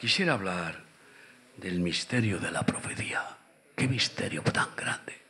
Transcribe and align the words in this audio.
quisiera 0.00 0.32
hablar 0.32 0.82
del 1.58 1.78
misterio 1.80 2.38
de 2.38 2.50
la 2.50 2.64
profecía. 2.64 3.36
Qué 3.76 3.86
misterio 3.86 4.42
tan 4.42 4.74
grande. 4.74 5.20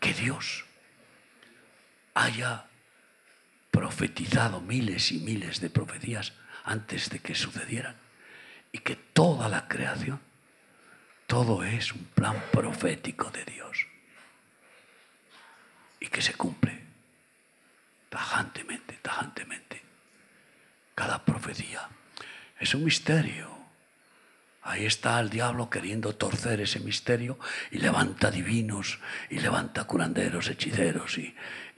Que 0.00 0.12
Dios 0.12 0.64
haya 2.14 2.66
profetizado 3.70 4.60
miles 4.60 5.12
y 5.12 5.20
miles 5.20 5.60
de 5.60 5.70
profecías 5.70 6.32
antes 6.64 7.08
de 7.08 7.20
que 7.20 7.36
sucedieran 7.36 7.94
y 8.72 8.78
que 8.78 8.96
toda 8.96 9.48
la 9.48 9.68
creación, 9.68 10.20
todo 11.28 11.62
es 11.62 11.92
un 11.92 12.04
plan 12.06 12.42
profético 12.50 13.30
de 13.30 13.44
Dios 13.44 13.86
y 16.00 16.08
que 16.08 16.20
se 16.20 16.34
cumple 16.34 16.82
tajantemente, 18.08 18.98
tajantemente. 19.02 19.80
Cada 20.96 21.24
profecía 21.24 21.88
es 22.58 22.74
un 22.74 22.84
misterio. 22.84 23.57
Ahí 24.68 24.84
está 24.84 25.18
el 25.18 25.30
diablo 25.30 25.70
queriendo 25.70 26.14
torcer 26.14 26.60
ese 26.60 26.78
misterio 26.80 27.38
y 27.70 27.78
levanta 27.78 28.30
divinos 28.30 28.98
y 29.30 29.38
levanta 29.38 29.84
curanderos, 29.84 30.50
hechiceros 30.50 31.16
y, 31.16 31.34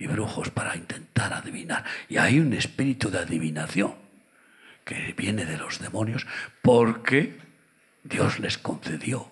brujos 0.08 0.50
para 0.50 0.74
intentar 0.74 1.32
adivinar. 1.32 1.84
Y 2.08 2.16
hay 2.16 2.40
un 2.40 2.52
espíritu 2.52 3.08
de 3.08 3.20
adivinación 3.20 3.94
que 4.84 5.14
viene 5.16 5.44
de 5.44 5.56
los 5.56 5.78
demonios 5.78 6.26
porque 6.62 7.38
Dios 8.02 8.40
les 8.40 8.58
concedió 8.58 9.30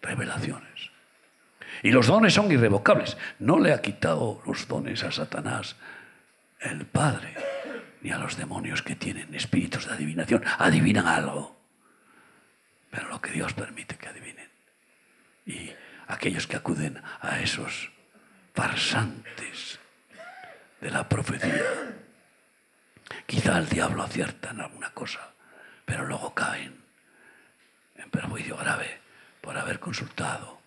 revelaciones. 0.00 0.90
Y 1.84 1.92
los 1.92 2.08
dones 2.08 2.34
son 2.34 2.50
irrevocables. 2.50 3.16
No 3.38 3.60
le 3.60 3.72
ha 3.72 3.80
quitado 3.80 4.42
los 4.44 4.66
dones 4.66 5.04
a 5.04 5.12
Satanás 5.12 5.76
el 6.58 6.84
Padre, 6.86 7.36
ni 8.00 8.10
a 8.10 8.18
los 8.18 8.36
demonios 8.36 8.82
que 8.82 8.96
tienen 8.96 9.32
espíritus 9.36 9.86
de 9.86 9.94
adivinación. 9.94 10.42
Adivinan 10.58 11.06
algo, 11.06 11.61
pero 12.92 13.08
lo 13.08 13.22
que 13.22 13.30
Dios 13.30 13.54
permite 13.54 13.96
que 13.96 14.08
adivinen. 14.08 14.50
Y 15.46 15.72
aquellos 16.06 16.46
que 16.46 16.56
acuden 16.56 17.02
a 17.22 17.40
esos 17.40 17.90
farsantes 18.54 19.80
de 20.78 20.90
la 20.90 21.08
profecía, 21.08 21.64
quizá 23.26 23.56
el 23.56 23.68
diablo 23.70 24.02
acierta 24.02 24.50
en 24.50 24.60
alguna 24.60 24.90
cosa, 24.90 25.32
pero 25.86 26.04
luego 26.04 26.34
caen 26.34 26.84
en 27.96 28.10
perjuicio 28.10 28.58
grave 28.58 29.00
por 29.40 29.56
haber 29.56 29.80
consultado 29.80 30.60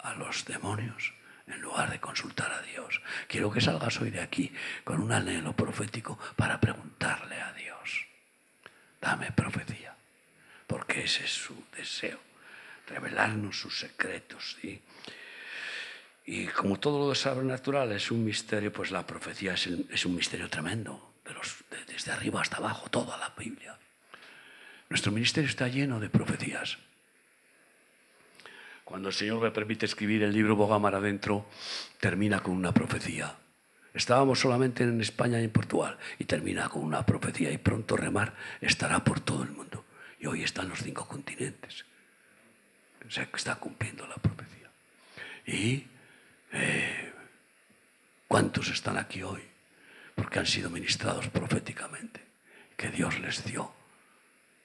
a 0.00 0.14
los 0.14 0.44
demonios 0.46 1.14
en 1.46 1.60
lugar 1.60 1.90
de 1.90 2.00
consultar 2.00 2.52
a 2.52 2.62
Dios. 2.62 3.00
Quiero 3.28 3.52
que 3.52 3.60
salgas 3.60 4.00
hoy 4.00 4.10
de 4.10 4.20
aquí 4.20 4.52
con 4.82 5.00
un 5.00 5.12
anhelo 5.12 5.54
profético 5.54 6.18
para 6.34 6.60
preguntarle 6.60 7.40
a 7.40 7.52
Dios. 7.52 8.08
Dame 9.00 9.30
profecía, 9.30 9.95
porque 10.66 11.04
ese 11.04 11.24
es 11.24 11.32
su 11.32 11.54
deseo, 11.76 12.18
revelarnos 12.86 13.58
sus 13.58 13.78
secretos. 13.78 14.56
Y 16.24 16.46
como 16.48 16.80
todo 16.80 17.08
lo 17.08 17.14
sobrenatural 17.14 17.92
es 17.92 18.10
un 18.10 18.24
misterio, 18.24 18.72
pues 18.72 18.90
la 18.90 19.06
profecía 19.06 19.54
es, 19.54 20.04
un 20.04 20.14
misterio 20.14 20.50
tremendo, 20.50 21.14
desde 21.86 22.10
arriba 22.10 22.40
hasta 22.40 22.56
abajo, 22.56 22.90
toda 22.90 23.16
la 23.16 23.32
Biblia. 23.38 23.78
Nuestro 24.88 25.12
ministerio 25.12 25.48
está 25.48 25.68
lleno 25.68 26.00
de 26.00 26.10
profecías. 26.10 26.78
Cuando 28.84 29.08
el 29.08 29.14
Señor 29.14 29.40
me 29.40 29.50
permite 29.50 29.86
escribir 29.86 30.22
el 30.22 30.32
libro 30.32 30.54
Bogamar 30.54 30.94
adentro, 30.94 31.46
termina 31.98 32.40
con 32.40 32.54
una 32.54 32.72
profecía. 32.72 33.36
Estábamos 33.92 34.40
solamente 34.40 34.84
en 34.84 35.00
España 35.00 35.40
y 35.40 35.44
en 35.44 35.50
Portugal 35.50 35.96
y 36.18 36.24
termina 36.24 36.68
con 36.68 36.84
una 36.84 37.06
profecía 37.06 37.50
y 37.50 37.56
pronto 37.56 37.96
remar 37.96 38.34
estará 38.60 39.02
por 39.02 39.20
todo 39.20 39.42
el 39.42 39.50
mundo. 39.52 39.85
Hoy 40.26 40.42
están 40.42 40.68
los 40.68 40.80
cinco 40.80 41.06
continentes. 41.06 41.84
Se 43.08 43.28
está 43.34 43.56
cumpliendo 43.56 44.06
la 44.06 44.16
profecía. 44.16 44.70
¿Y 45.46 45.86
eh, 46.52 47.12
cuántos 48.26 48.68
están 48.68 48.98
aquí 48.98 49.22
hoy? 49.22 49.42
Porque 50.14 50.40
han 50.40 50.46
sido 50.46 50.70
ministrados 50.70 51.28
proféticamente. 51.28 52.24
Que 52.76 52.88
Dios 52.88 53.18
les 53.20 53.44
dio 53.44 53.72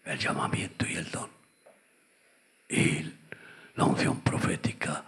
el 0.05 0.17
llamamiento 0.17 0.85
y 0.87 0.95
el 0.95 1.11
don. 1.11 1.29
Y 2.67 3.13
la 3.75 3.85
unción 3.85 4.21
profética 4.21 5.03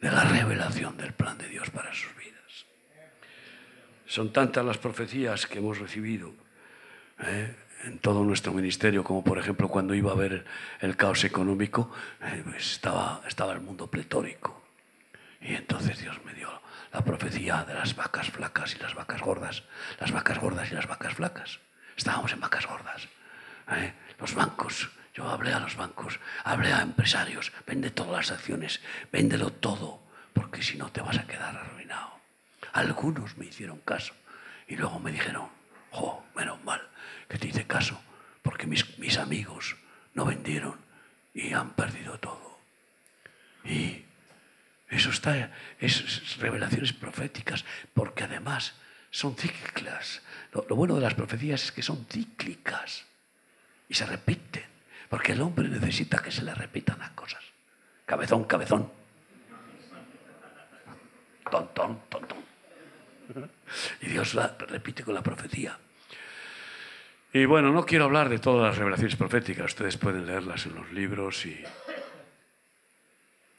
de 0.00 0.10
la 0.10 0.24
revelación 0.24 0.96
del 0.96 1.14
plan 1.14 1.38
de 1.38 1.48
Dios 1.48 1.70
para 1.70 1.94
sus 1.94 2.14
vidas. 2.16 2.66
Son 4.06 4.32
tantas 4.32 4.64
las 4.64 4.78
profecías 4.78 5.46
que 5.46 5.58
hemos 5.58 5.78
recibido 5.78 6.34
¿eh? 7.20 7.54
En 7.86 7.98
todo 7.98 8.24
nuestro 8.24 8.52
ministerio, 8.52 9.04
como 9.04 9.22
por 9.22 9.38
ejemplo 9.38 9.68
cuando 9.68 9.94
iba 9.94 10.10
a 10.10 10.14
haber 10.14 10.44
el 10.80 10.96
caos 10.96 11.22
económico, 11.24 11.90
eh, 12.20 12.42
pues 12.44 12.72
estaba, 12.72 13.22
estaba 13.26 13.52
el 13.52 13.60
mundo 13.60 13.86
pletórico. 13.86 14.62
Y 15.40 15.54
entonces 15.54 16.00
Dios 16.00 16.18
me 16.24 16.34
dio 16.34 16.48
la 16.92 17.02
profecía 17.02 17.64
de 17.64 17.74
las 17.74 17.94
vacas 17.94 18.30
flacas 18.30 18.74
y 18.74 18.78
las 18.80 18.94
vacas 18.94 19.22
gordas, 19.22 19.62
las 20.00 20.10
vacas 20.10 20.40
gordas 20.40 20.70
y 20.70 20.74
las 20.74 20.88
vacas 20.88 21.14
flacas. 21.14 21.60
Estábamos 21.96 22.32
en 22.32 22.40
vacas 22.40 22.66
gordas. 22.66 23.08
¿eh? 23.70 23.92
Los 24.18 24.34
bancos 24.34 24.90
yo 25.14 25.28
hablé 25.28 25.52
a 25.52 25.60
los 25.60 25.76
bancos, 25.76 26.18
hablé 26.44 26.72
a 26.72 26.82
empresarios, 26.82 27.52
vende 27.66 27.90
todas 27.90 28.12
las 28.12 28.30
acciones, 28.32 28.82
véndelo 29.12 29.50
todo, 29.50 30.02
porque 30.34 30.62
si 30.62 30.76
no 30.76 30.90
te 30.90 31.00
vas 31.00 31.18
a 31.18 31.26
quedar 31.26 31.56
arruinado. 31.56 32.20
Algunos 32.72 33.38
me 33.38 33.46
hicieron 33.46 33.78
caso 33.78 34.12
y 34.66 34.76
luego 34.76 34.98
me 34.98 35.12
dijeron, 35.12 35.48
oh, 35.92 36.22
menos 36.34 36.62
mal 36.64 36.82
que 37.28 37.38
te 37.38 37.48
hice 37.48 37.66
caso, 37.66 38.00
porque 38.42 38.66
mis, 38.66 39.18
amigos 39.18 39.76
no 40.14 40.24
vendieron 40.24 40.76
y 41.34 41.52
han 41.52 41.74
perdido 41.74 42.18
todo. 42.18 42.58
Y 43.64 44.04
eso 44.88 45.10
está, 45.10 45.52
es 45.80 46.36
revelaciones 46.38 46.92
proféticas, 46.92 47.64
porque 47.94 48.24
además 48.24 48.74
son 49.10 49.36
cíclicas. 49.36 50.22
lo 50.52 50.76
bueno 50.76 50.94
de 50.94 51.00
las 51.02 51.14
profecías 51.14 51.64
es 51.64 51.72
que 51.72 51.82
son 51.82 52.06
cíclicas 52.06 53.04
y 53.88 53.94
se 53.94 54.06
repiten. 54.06 54.76
Porque 55.08 55.32
el 55.32 55.40
hombre 55.40 55.68
necesita 55.68 56.18
que 56.18 56.32
se 56.32 56.42
le 56.42 56.54
repitan 56.54 56.98
las 56.98 57.10
cosas. 57.10 57.42
Cabezón, 58.04 58.44
cabezón. 58.44 58.90
Tontón, 61.50 62.00
tontón. 62.08 62.38
Y 64.00 64.06
Dios 64.06 64.34
la 64.34 64.56
repite 64.58 65.04
con 65.04 65.14
la 65.14 65.22
profecía. 65.22 65.78
Y 67.36 67.44
bueno, 67.44 67.70
no 67.70 67.84
quiero 67.84 68.06
hablar 68.06 68.30
de 68.30 68.38
todas 68.38 68.62
las 68.66 68.78
revelaciones 68.78 69.14
proféticas, 69.14 69.66
ustedes 69.66 69.98
pueden 69.98 70.24
leerlas 70.24 70.64
en 70.64 70.74
los 70.74 70.90
libros 70.90 71.44
y... 71.44 71.62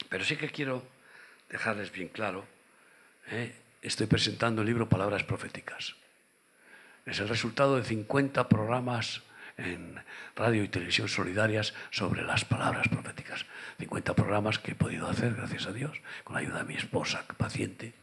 Pero 0.09 0.25
sí 0.25 0.35
que 0.35 0.49
quiero 0.49 0.83
dejarles 1.47 1.91
bien 1.91 2.07
claro, 2.07 2.43
¿eh? 3.29 3.53
estoy 3.83 4.07
presentando 4.07 4.63
el 4.63 4.67
libro 4.67 4.89
Palabras 4.89 5.23
Proféticas. 5.25 5.95
Es 7.05 7.19
el 7.19 7.29
resultado 7.29 7.75
de 7.75 7.83
50 7.83 8.49
programas 8.49 9.21
en 9.57 10.01
radio 10.35 10.63
y 10.63 10.69
televisión 10.69 11.07
solidarias 11.07 11.75
sobre 11.91 12.23
las 12.23 12.45
palabras 12.45 12.87
proféticas. 12.87 13.45
50 13.77 14.15
programas 14.15 14.57
que 14.57 14.71
he 14.71 14.75
podido 14.75 15.07
hacer, 15.07 15.35
gracias 15.35 15.67
a 15.67 15.71
Dios, 15.71 16.01
con 16.23 16.33
la 16.33 16.39
ayuda 16.39 16.63
de 16.63 16.63
mi 16.63 16.73
esposa, 16.73 17.25
paciente, 17.37 17.93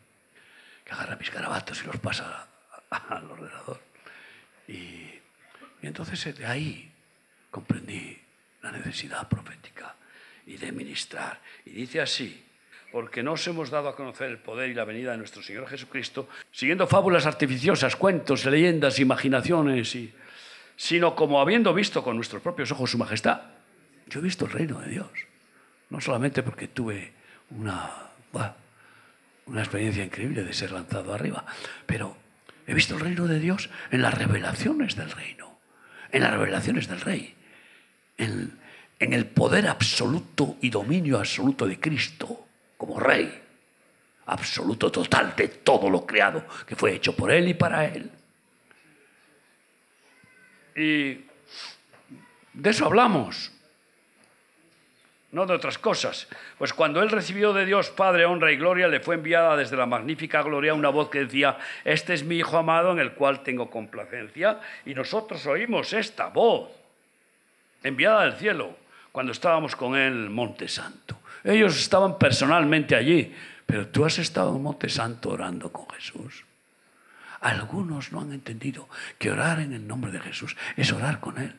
que 0.85 0.93
agarra 0.93 1.17
mis 1.17 1.33
garabatos 1.33 1.83
y 1.83 1.87
los 1.89 1.97
pasa 1.97 2.47
al 2.91 3.29
ordenador. 3.29 3.81
Y, 4.69 5.14
entonces 5.87 6.25
eh, 6.27 6.33
de 6.33 6.47
ahí 6.47 6.91
comprendí 7.51 8.19
la 8.63 8.73
necesidad 8.73 9.29
profética 9.29 9.95
y 10.47 10.57
de 10.57 10.73
ministrar. 10.73 11.41
Y 11.65 11.71
dice 11.71 12.01
así, 12.01 12.45
porque 12.93 13.23
nos 13.23 13.47
hemos 13.47 13.71
dado 13.71 13.89
a 13.89 13.97
conocer 13.97 14.31
el 14.31 14.39
poder 14.39 14.71
y 14.71 14.75
la 14.75 14.85
venida 14.85 15.13
de 15.13 15.19
nuestro 15.19 15.43
Señor 15.43 15.67
Jesucristo, 15.69 16.29
siguiendo 16.53 16.87
fábulas 16.87 17.27
artificiosas, 17.27 17.97
cuentos, 17.97 18.45
leyendas, 18.47 19.01
imaginaciones 19.01 19.95
y 19.95 20.15
sino 20.77 21.15
como 21.15 21.41
habiendo 21.41 21.73
visto 21.73 22.03
con 22.03 22.17
nuestros 22.17 22.43
propios 22.43 22.71
ojos 22.73 22.91
su 22.91 22.99
majestad. 22.99 23.43
Yo 24.07 24.21
he 24.21 24.23
visto 24.23 24.45
el 24.45 24.53
reino 24.53 24.81
de 24.81 24.89
Dios, 24.91 25.11
no 25.91 26.01
solamente 26.01 26.43
porque 26.43 26.69
tuve 26.69 27.13
una, 27.51 27.91
una 29.47 29.61
experiencia 29.61 30.05
increíble 30.05 30.45
de 30.45 30.53
ser 30.53 30.73
lanzado 30.73 31.15
arriba, 31.15 31.45
pero 31.87 32.17
he 32.67 32.75
visto 32.75 32.95
el 32.95 33.01
reino 33.01 33.27
de 33.27 33.39
Dios 33.39 33.71
en 33.91 34.03
las 34.03 34.15
revelaciones 34.15 34.97
del 34.97 35.11
reino, 35.11 35.54
en 36.15 36.23
las 36.23 36.31
revelaciones 36.31 36.87
del 36.87 37.01
rey, 37.01 37.35
en, 38.17 38.57
el 39.01 39.27
poder 39.27 39.67
absoluto 39.67 40.57
y 40.63 40.71
dominio 40.71 41.19
absoluto 41.19 41.67
de 41.67 41.81
Cristo 41.81 42.47
como 42.77 43.01
rey, 43.01 43.43
absoluto 44.27 44.93
total 44.93 45.35
de 45.37 45.49
todo 45.49 45.91
lo 45.91 46.07
creado 46.07 46.47
que 46.67 46.77
fue 46.77 46.95
hecho 46.95 47.17
por 47.17 47.33
Él 47.33 47.49
y 47.49 47.55
para 47.55 47.87
Él. 47.87 48.11
Y 50.77 51.25
de 52.53 52.71
eso 52.71 52.87
hablamos, 52.87 53.51
no 55.35 55.47
de 55.47 55.55
otras 55.55 55.79
cosas. 55.79 56.29
Pues 56.57 56.73
cuando 56.73 57.03
él 57.03 57.11
recibió 57.11 57.53
de 57.53 57.67
Dios 57.67 57.91
Padre 57.91 58.25
honra 58.25 58.53
y 58.53 58.57
gloria, 58.57 58.89
le 58.89 59.01
fue 59.01 59.17
enviada 59.17 59.57
desde 59.57 59.77
la 59.77 59.87
magnífica 59.87 60.43
gloria 60.43 60.75
una 60.75 60.89
voz 60.89 61.11
que 61.11 61.25
decía, 61.25 61.59
este 61.85 62.15
es 62.15 62.25
mi 62.25 62.37
Hijo 62.37 62.57
amado 62.57 62.93
en 62.93 63.01
el 63.01 63.13
cual 63.13 63.43
tengo 63.43 63.71
complacencia. 63.71 64.61
Y 64.87 64.95
nosotros 64.95 65.45
oímos 65.47 65.93
esta 65.93 66.29
voz. 66.29 66.71
enviada 67.83 68.23
del 68.23 68.35
cielo, 68.35 68.77
cuando 69.13 69.33
estábamos 69.33 69.77
con 69.77 69.95
él 69.95 70.13
en 70.13 70.33
Monte 70.33 70.69
Santo. 70.69 71.19
Ellos 71.45 71.79
estaban 71.79 72.19
personalmente 72.19 72.97
allí, 72.97 73.35
pero 73.67 73.89
tú 73.89 74.07
has 74.07 74.19
estado 74.19 74.57
en 74.57 74.63
Monte 74.63 74.89
Santo 74.89 75.31
orando 75.31 75.71
con 75.71 75.89
Jesús. 75.91 76.45
Algunos 77.41 78.11
no 78.11 78.23
han 78.23 78.33
entendido 78.33 78.89
que 79.19 79.31
orar 79.31 79.61
en 79.61 79.75
el 79.75 79.87
nombre 79.87 80.11
de 80.11 80.21
Jesús 80.21 80.57
es 80.79 80.91
orar 80.93 81.21
con 81.21 81.37
Él, 81.37 81.55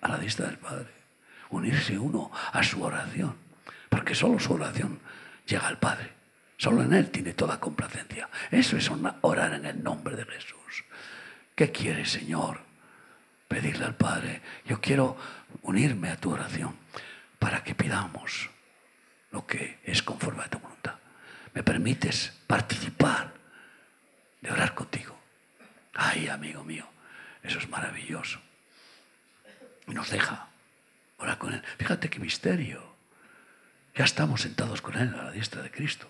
a 0.00 0.08
la 0.08 0.16
vista 0.16 0.46
del 0.46 0.56
Padre, 0.56 0.88
unirse 1.52 1.98
uno 1.98 2.30
a 2.52 2.62
su 2.62 2.82
oración, 2.82 3.36
porque 3.88 4.14
solo 4.14 4.38
su 4.38 4.54
oración 4.54 5.00
llega 5.46 5.68
al 5.68 5.78
Padre. 5.78 6.12
Solo 6.56 6.82
en 6.82 6.92
Él 6.92 7.10
tiene 7.10 7.34
toda 7.34 7.58
complacencia. 7.58 8.28
Eso 8.50 8.76
es 8.76 8.90
orar 9.22 9.52
en 9.54 9.64
el 9.64 9.82
nombre 9.82 10.14
de 10.16 10.24
Jesús. 10.24 10.84
¿Qué 11.54 11.72
quieres, 11.72 12.10
Señor? 12.10 12.60
Pedirle 13.48 13.84
al 13.84 13.96
Padre. 13.96 14.42
Yo 14.64 14.80
quiero 14.80 15.16
unirme 15.62 16.10
a 16.10 16.16
tu 16.16 16.32
oración 16.32 16.76
para 17.38 17.64
que 17.64 17.74
pidamos 17.74 18.48
lo 19.32 19.46
que 19.46 19.80
es 19.82 20.02
conforme 20.02 20.44
a 20.44 20.48
tu 20.48 20.58
voluntad. 20.58 20.94
¿Me 21.52 21.62
permites 21.62 22.32
participar 22.46 23.34
de 24.40 24.50
orar 24.52 24.74
contigo? 24.74 25.18
Ay, 25.94 26.28
amigo 26.28 26.64
mío, 26.64 26.86
eso 27.42 27.58
es 27.58 27.68
maravilloso. 27.68 28.40
Nos 29.86 30.10
deja 30.10 30.48
con 31.38 31.54
Él. 31.54 31.62
Fíjate 31.78 32.10
qué 32.10 32.18
misterio. 32.18 32.82
Ya 33.94 34.04
estamos 34.04 34.42
sentados 34.42 34.80
con 34.82 34.96
Él 34.96 35.14
a 35.18 35.24
la 35.24 35.30
diestra 35.30 35.62
de 35.62 35.70
Cristo. 35.70 36.08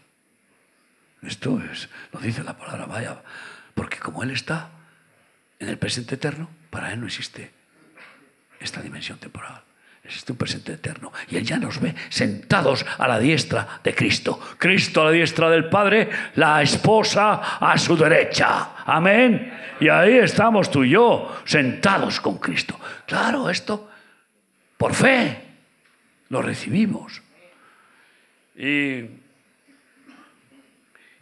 Esto 1.23 1.61
es, 1.70 1.88
lo 2.12 2.20
dice 2.20 2.43
la 2.43 2.56
palabra, 2.56 2.87
vaya, 2.87 3.23
porque 3.75 3.99
como 3.99 4.23
Él 4.23 4.31
está 4.31 4.70
en 5.59 5.69
el 5.69 5.79
presente 5.79 6.17
eterno, 6.17 6.49
para 6.70 6.93
Él 6.93 7.00
no 7.00 7.06
existe 7.06 7.53
esta 8.59 8.81
dimensión 8.81 9.19
temporal. 9.19 9.62
Existe 10.05 10.32
un 10.32 10.38
presente 10.38 10.73
eterno. 10.73 11.12
Y 11.29 11.37
Él 11.37 11.44
ya 11.44 11.58
nos 11.58 11.81
ve 11.81 11.94
sentados 12.08 12.85
a 12.99 13.06
la 13.06 13.20
diestra 13.20 13.81
de 13.85 13.94
Cristo. 13.94 14.41
Cristo 14.58 15.03
a 15.03 15.05
la 15.06 15.11
diestra 15.12 15.49
del 15.49 15.69
Padre, 15.69 16.08
la 16.35 16.61
esposa 16.61 17.58
a 17.58 17.79
su 17.79 17.97
derecha. 17.97 18.85
Amén. 18.85 19.53
Y 19.81 19.88
ahí 19.88 20.15
estamos 20.15 20.70
tú 20.70 20.82
y 20.82 20.91
yo, 20.91 21.41
sentados 21.44 22.20
con 22.20 22.38
Cristo. 22.38 22.79
Claro, 23.06 23.49
esto 23.49 23.92
por 24.82 24.94
fe 24.94 25.40
lo 26.31 26.43
recibimos. 26.43 27.23
Y, 28.56 29.05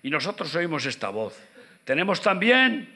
nosotros 0.05 0.55
oímos 0.55 0.87
esta 0.87 1.11
voz. 1.11 1.39
Tenemos 1.85 2.23
también 2.23 2.95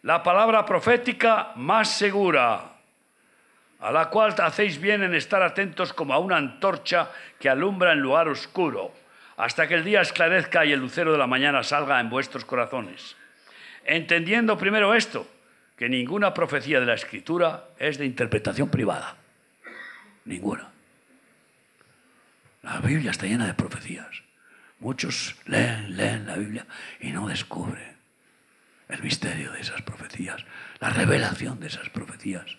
la 0.00 0.22
palabra 0.22 0.64
profética 0.64 1.52
más 1.56 1.90
segura 1.90 2.72
a 3.80 3.92
la 3.92 4.08
cual 4.08 4.34
hacéis 4.38 4.80
bien 4.80 5.02
en 5.02 5.14
estar 5.14 5.42
atentos 5.42 5.92
como 5.92 6.14
a 6.14 6.18
una 6.18 6.38
antorcha 6.38 7.10
que 7.38 7.50
alumbra 7.50 7.92
en 7.92 8.00
lugar 8.00 8.28
oscuro, 8.28 8.94
hasta 9.36 9.68
que 9.68 9.74
el 9.74 9.84
día 9.84 10.00
esclarezca 10.00 10.64
y 10.64 10.72
el 10.72 10.80
lucero 10.80 11.12
de 11.12 11.18
la 11.18 11.26
mañana 11.26 11.62
salga 11.62 12.00
en 12.00 12.08
vuestros 12.08 12.46
corazones. 12.46 13.14
Entendiendo 13.84 14.56
primero 14.56 14.94
esto, 14.94 15.28
que 15.76 15.90
ninguna 15.90 16.32
profecía 16.32 16.80
de 16.80 16.86
la 16.86 16.94
Escritura 16.94 17.64
es 17.78 17.98
de 17.98 18.06
interpretación 18.06 18.70
privada. 18.70 19.18
Ninguna. 20.24 20.70
La 22.62 22.80
Biblia 22.80 23.10
está 23.10 23.26
llena 23.26 23.46
de 23.46 23.54
profecías. 23.54 24.22
Muchos 24.78 25.36
leen, 25.46 25.96
leen 25.96 26.26
la 26.26 26.36
Biblia 26.36 26.66
y 27.00 27.10
no 27.10 27.28
descubren 27.28 27.96
el 28.88 29.02
misterio 29.02 29.52
de 29.52 29.60
esas 29.60 29.82
profecías, 29.82 30.44
la 30.80 30.90
revelación 30.90 31.60
de 31.60 31.68
esas 31.68 31.88
profecías 31.88 32.58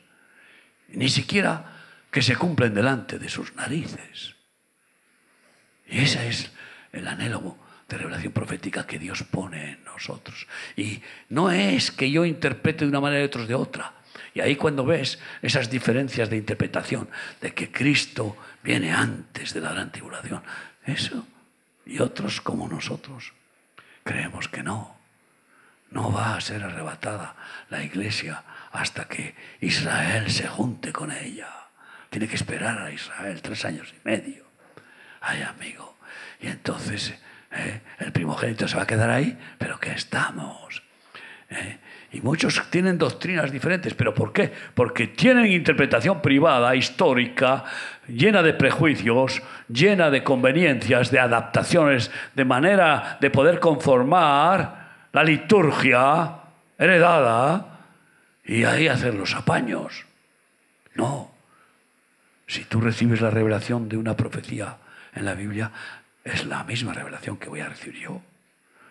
ni 0.93 1.09
siquiera 1.09 1.65
que 2.11 2.21
se 2.21 2.35
cumplen 2.35 2.73
delante 2.73 3.19
de 3.19 3.29
sus 3.29 3.55
narices. 3.55 4.35
Y 5.87 5.99
ese 5.99 6.27
es 6.27 6.51
el 6.91 7.07
anhelo 7.07 7.57
de 7.89 7.97
revelación 7.97 8.31
profética 8.31 8.87
que 8.87 8.99
Dios 8.99 9.23
pone 9.23 9.71
en 9.71 9.83
nosotros. 9.83 10.47
Y 10.75 11.01
no 11.29 11.51
es 11.51 11.91
que 11.91 12.09
yo 12.09 12.25
interprete 12.25 12.85
de 12.85 12.89
una 12.89 13.01
manera 13.01 13.25
y 13.25 13.45
de 13.47 13.55
otra. 13.55 13.93
Y 14.33 14.41
ahí 14.41 14.55
cuando 14.55 14.85
ves 14.85 15.19
esas 15.41 15.69
diferencias 15.69 16.29
de 16.29 16.37
interpretación, 16.37 17.09
de 17.39 17.53
que 17.53 17.71
Cristo 17.71 18.35
viene 18.63 18.91
antes 18.91 19.53
de 19.53 19.61
la 19.61 19.73
gran 19.73 19.91
tribulación, 19.91 20.41
eso, 20.85 21.27
y 21.85 21.99
otros 21.99 22.41
como 22.41 22.67
nosotros, 22.67 23.33
creemos 24.03 24.47
que 24.47 24.63
no. 24.63 24.97
No 25.91 26.11
va 26.11 26.35
a 26.35 26.41
ser 26.41 26.63
arrebatada 26.63 27.35
la 27.69 27.83
iglesia 27.83 28.43
hasta 28.71 29.05
que 29.07 29.35
Israel 29.61 30.31
se 30.31 30.47
junte 30.47 30.91
con 30.91 31.11
ella. 31.11 31.49
Tiene 32.09 32.27
que 32.27 32.35
esperar 32.35 32.79
a 32.79 32.91
Israel 32.91 33.41
tres 33.41 33.63
años 33.65 33.93
y 33.93 34.07
medio. 34.07 34.45
Ay, 35.21 35.43
amigo. 35.43 35.95
Y 36.41 36.47
entonces 36.47 37.13
eh, 37.51 37.81
el 37.99 38.11
primogénito 38.11 38.67
se 38.67 38.75
va 38.75 38.83
a 38.83 38.87
quedar 38.87 39.09
ahí, 39.11 39.37
pero 39.59 39.79
que 39.79 39.91
estamos. 39.91 40.81
Eh, 41.53 41.77
y 42.13 42.21
muchos 42.21 42.61
tienen 42.69 42.97
doctrinas 42.97 43.51
diferentes, 43.51 43.93
pero 43.93 44.13
¿por 44.13 44.33
qué? 44.33 44.51
Porque 44.73 45.07
tienen 45.07 45.47
interpretación 45.47 46.21
privada, 46.21 46.75
histórica, 46.75 47.63
llena 48.07 48.41
de 48.41 48.53
prejuicios, 48.53 49.41
llena 49.67 50.09
de 50.09 50.23
conveniencias, 50.23 51.11
de 51.11 51.19
adaptaciones, 51.19 52.11
de 52.35 52.45
manera 52.45 53.17
de 53.19 53.29
poder 53.29 53.59
conformar 53.59 55.07
la 55.11 55.23
liturgia 55.23 56.35
heredada 56.77 57.79
y 58.45 58.63
ahí 58.63 58.87
hacer 58.87 59.15
los 59.15 59.35
apaños. 59.35 60.05
No. 60.95 61.31
Si 62.47 62.65
tú 62.65 62.81
recibes 62.81 63.21
la 63.21 63.31
revelación 63.31 63.89
de 63.89 63.97
una 63.97 64.15
profecía 64.15 64.77
en 65.15 65.25
la 65.25 65.33
Biblia, 65.33 65.71
es 66.23 66.45
la 66.45 66.63
misma 66.63 66.93
revelación 66.93 67.37
que 67.37 67.49
voy 67.49 67.61
a 67.61 67.69
recibir 67.69 68.01
yo, 68.01 68.21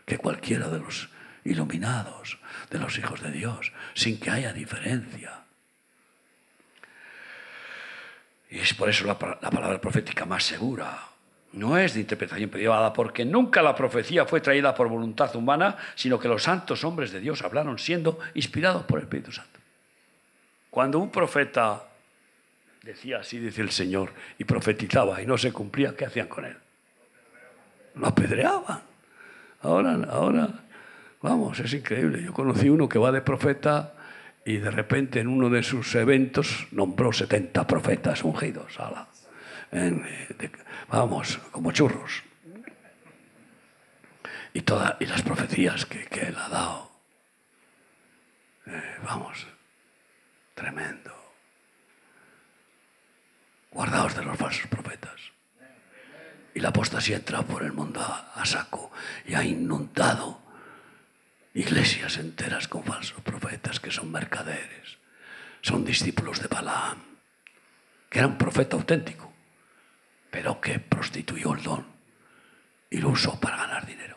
que 0.06 0.18
cualquiera 0.18 0.68
de 0.68 0.80
los 0.80 1.08
iluminados, 1.44 2.38
de 2.70 2.78
los 2.78 2.96
hijos 2.98 3.20
de 3.20 3.30
Dios, 3.30 3.72
sin 3.94 4.18
que 4.18 4.30
haya 4.30 4.52
diferencia. 4.52 5.42
Y 8.50 8.58
es 8.58 8.74
por 8.74 8.88
eso 8.88 9.06
la, 9.06 9.18
palabra 9.18 9.80
profética 9.80 10.24
más 10.26 10.44
segura, 10.44 11.08
no 11.52 11.76
es 11.76 11.94
de 11.94 12.00
interpretación 12.00 12.50
privada, 12.50 12.92
porque 12.92 13.24
nunca 13.24 13.62
la 13.62 13.74
profecía 13.74 14.24
fue 14.24 14.40
traída 14.40 14.74
por 14.74 14.88
voluntad 14.88 15.34
humana, 15.36 15.76
sino 15.94 16.18
que 16.18 16.28
los 16.28 16.42
santos 16.42 16.84
hombres 16.84 17.12
de 17.12 17.20
Dios 17.20 17.42
hablaron 17.42 17.78
siendo 17.78 18.18
inspirados 18.34 18.84
por 18.84 18.98
el 18.98 19.04
Espíritu 19.04 19.32
Santo. 19.32 19.60
Cuando 20.70 20.98
un 20.98 21.10
profeta 21.10 21.84
decía 22.82 23.18
así, 23.18 23.38
dice 23.38 23.62
el 23.62 23.70
Señor, 23.70 24.12
y 24.38 24.44
profetizaba 24.44 25.20
y 25.22 25.26
no 25.26 25.38
se 25.38 25.52
cumplía, 25.52 25.94
¿qué 25.96 26.06
hacían 26.06 26.28
con 26.28 26.44
él? 26.44 26.56
Lo 27.94 28.06
apedreaban. 28.06 28.82
Ahora, 29.62 29.98
ahora, 30.10 30.48
vamos, 31.22 31.58
es 31.60 31.72
increíble. 31.72 32.22
Yo 32.22 32.32
conocí 32.32 32.68
uno 32.68 32.88
que 32.88 32.98
va 32.98 33.12
de 33.12 33.22
profeta 33.22 33.94
y 34.44 34.56
de 34.56 34.70
repente 34.70 35.20
en 35.20 35.28
uno 35.28 35.48
de 35.48 35.62
sus 35.62 35.94
eventos 35.94 36.66
nombró 36.72 37.12
70 37.12 37.66
profetas 37.66 38.24
ungidos. 38.24 38.78
Vamos, 40.88 41.38
como 41.50 41.72
churros. 41.72 42.22
Y, 44.52 44.60
todas 44.60 44.96
y 45.00 45.06
las 45.06 45.22
profecías 45.22 45.86
que, 45.86 46.06
él 46.20 46.36
ha 46.36 46.48
dado. 46.48 46.90
Eh, 48.66 48.96
vamos, 49.02 49.46
tremendo. 50.54 51.10
Guardaos 53.70 54.14
de 54.14 54.24
los 54.24 54.36
falsos 54.36 54.66
profetas. 54.66 55.18
Y 56.54 56.60
la 56.60 56.68
apostasía 56.68 57.16
ha 57.16 57.18
entrado 57.20 57.46
por 57.46 57.62
el 57.62 57.72
mundo 57.72 58.00
a, 58.02 58.44
saco 58.44 58.92
y 59.24 59.32
ha 59.32 59.42
inundado 59.42 60.42
iglesias 61.54 62.18
enteras 62.18 62.68
con 62.68 62.84
falsos 62.84 63.20
profetas 63.20 63.80
que 63.80 63.90
son 63.90 64.10
mercaderes, 64.10 64.98
son 65.60 65.84
discípulos 65.84 66.40
de 66.40 66.48
Balaam, 66.48 66.98
que 68.08 68.18
era 68.18 68.28
un 68.28 68.38
profeta 68.38 68.76
auténtico 68.76 69.32
pero 70.32 70.58
que 70.62 70.78
prostituyó 70.78 71.54
el 71.54 71.62
don 71.62 71.86
y 72.88 72.96
lo 72.96 73.10
usó 73.10 73.38
para 73.38 73.58
ganar 73.58 73.84
dinero. 73.84 74.16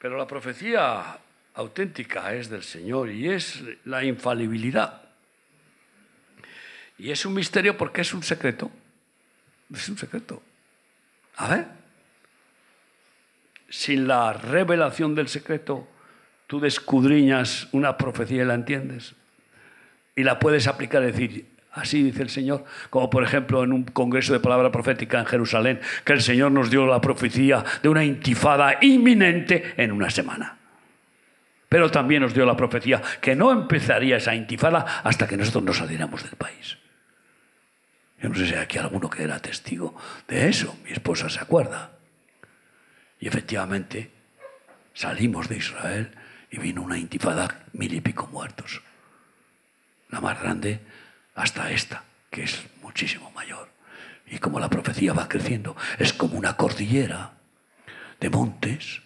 Pero 0.00 0.18
la 0.18 0.26
profecía 0.26 1.16
auténtica 1.54 2.34
es 2.34 2.50
del 2.50 2.64
Señor 2.64 3.10
y 3.10 3.30
es 3.30 3.62
la 3.84 4.02
infalibilidad. 4.02 5.02
Y 6.98 7.12
es 7.12 7.24
un 7.24 7.34
misterio 7.34 7.76
porque 7.76 8.00
es 8.00 8.12
un 8.12 8.24
secreto. 8.24 8.68
Es 9.72 9.88
un 9.88 9.96
secreto. 9.96 10.42
A 11.36 11.48
ver, 11.48 11.68
sin 13.74 14.06
la 14.06 14.32
revelación 14.32 15.16
del 15.16 15.26
secreto, 15.26 15.88
tú 16.46 16.60
descudriñas 16.60 17.66
una 17.72 17.96
profecía 17.96 18.42
y 18.42 18.46
la 18.46 18.54
entiendes. 18.54 19.16
Y 20.14 20.22
la 20.22 20.38
puedes 20.38 20.68
aplicar 20.68 21.02
y 21.02 21.06
decir, 21.06 21.46
Así 21.72 22.04
dice 22.04 22.22
el 22.22 22.30
Señor, 22.30 22.64
como 22.88 23.10
por 23.10 23.24
ejemplo 23.24 23.64
en 23.64 23.72
un 23.72 23.82
congreso 23.82 24.32
de 24.32 24.38
palabra 24.38 24.70
profética 24.70 25.18
en 25.18 25.26
Jerusalén, 25.26 25.80
que 26.04 26.12
el 26.12 26.22
Señor 26.22 26.52
nos 26.52 26.70
dio 26.70 26.86
la 26.86 27.00
profecía 27.00 27.64
de 27.82 27.88
una 27.88 28.04
intifada 28.04 28.78
inminente 28.80 29.74
en 29.76 29.90
una 29.90 30.08
semana. 30.08 30.58
pero 31.68 31.90
también 31.90 32.22
nos 32.22 32.32
dio 32.32 32.46
la 32.46 32.56
profecía 32.56 33.02
que 33.20 33.34
no 33.34 33.50
empezaría 33.50 34.18
esa 34.18 34.36
intifada 34.36 35.02
hasta 35.02 35.26
que 35.26 35.36
nosotros 35.36 35.64
no 35.64 35.72
saliéramos 35.72 36.22
del 36.22 36.36
país. 36.36 36.78
Yo 38.22 38.28
no 38.28 38.36
sé 38.36 38.46
si 38.46 38.54
hay 38.54 38.60
aquí 38.60 38.78
alguno 38.78 39.10
que 39.10 39.24
era 39.24 39.40
testigo 39.40 39.96
de 40.28 40.48
eso, 40.48 40.76
mi 40.84 40.92
esposa 40.92 41.28
se 41.28 41.40
acuerda. 41.40 41.93
Y 43.24 43.28
efectivamente 43.28 44.10
salimos 44.92 45.48
de 45.48 45.56
Israel 45.56 46.14
y 46.50 46.58
vino 46.58 46.82
una 46.82 46.98
intifada, 46.98 47.64
mil 47.72 47.94
y 47.94 48.02
pico 48.02 48.26
muertos. 48.26 48.82
La 50.10 50.20
más 50.20 50.38
grande 50.38 50.80
hasta 51.34 51.70
esta, 51.70 52.04
que 52.30 52.42
es 52.42 52.66
muchísimo 52.82 53.30
mayor. 53.30 53.70
Y 54.26 54.36
como 54.40 54.60
la 54.60 54.68
profecía 54.68 55.14
va 55.14 55.26
creciendo, 55.26 55.74
es 55.98 56.12
como 56.12 56.36
una 56.36 56.58
cordillera 56.58 57.32
de 58.20 58.28
montes 58.28 59.00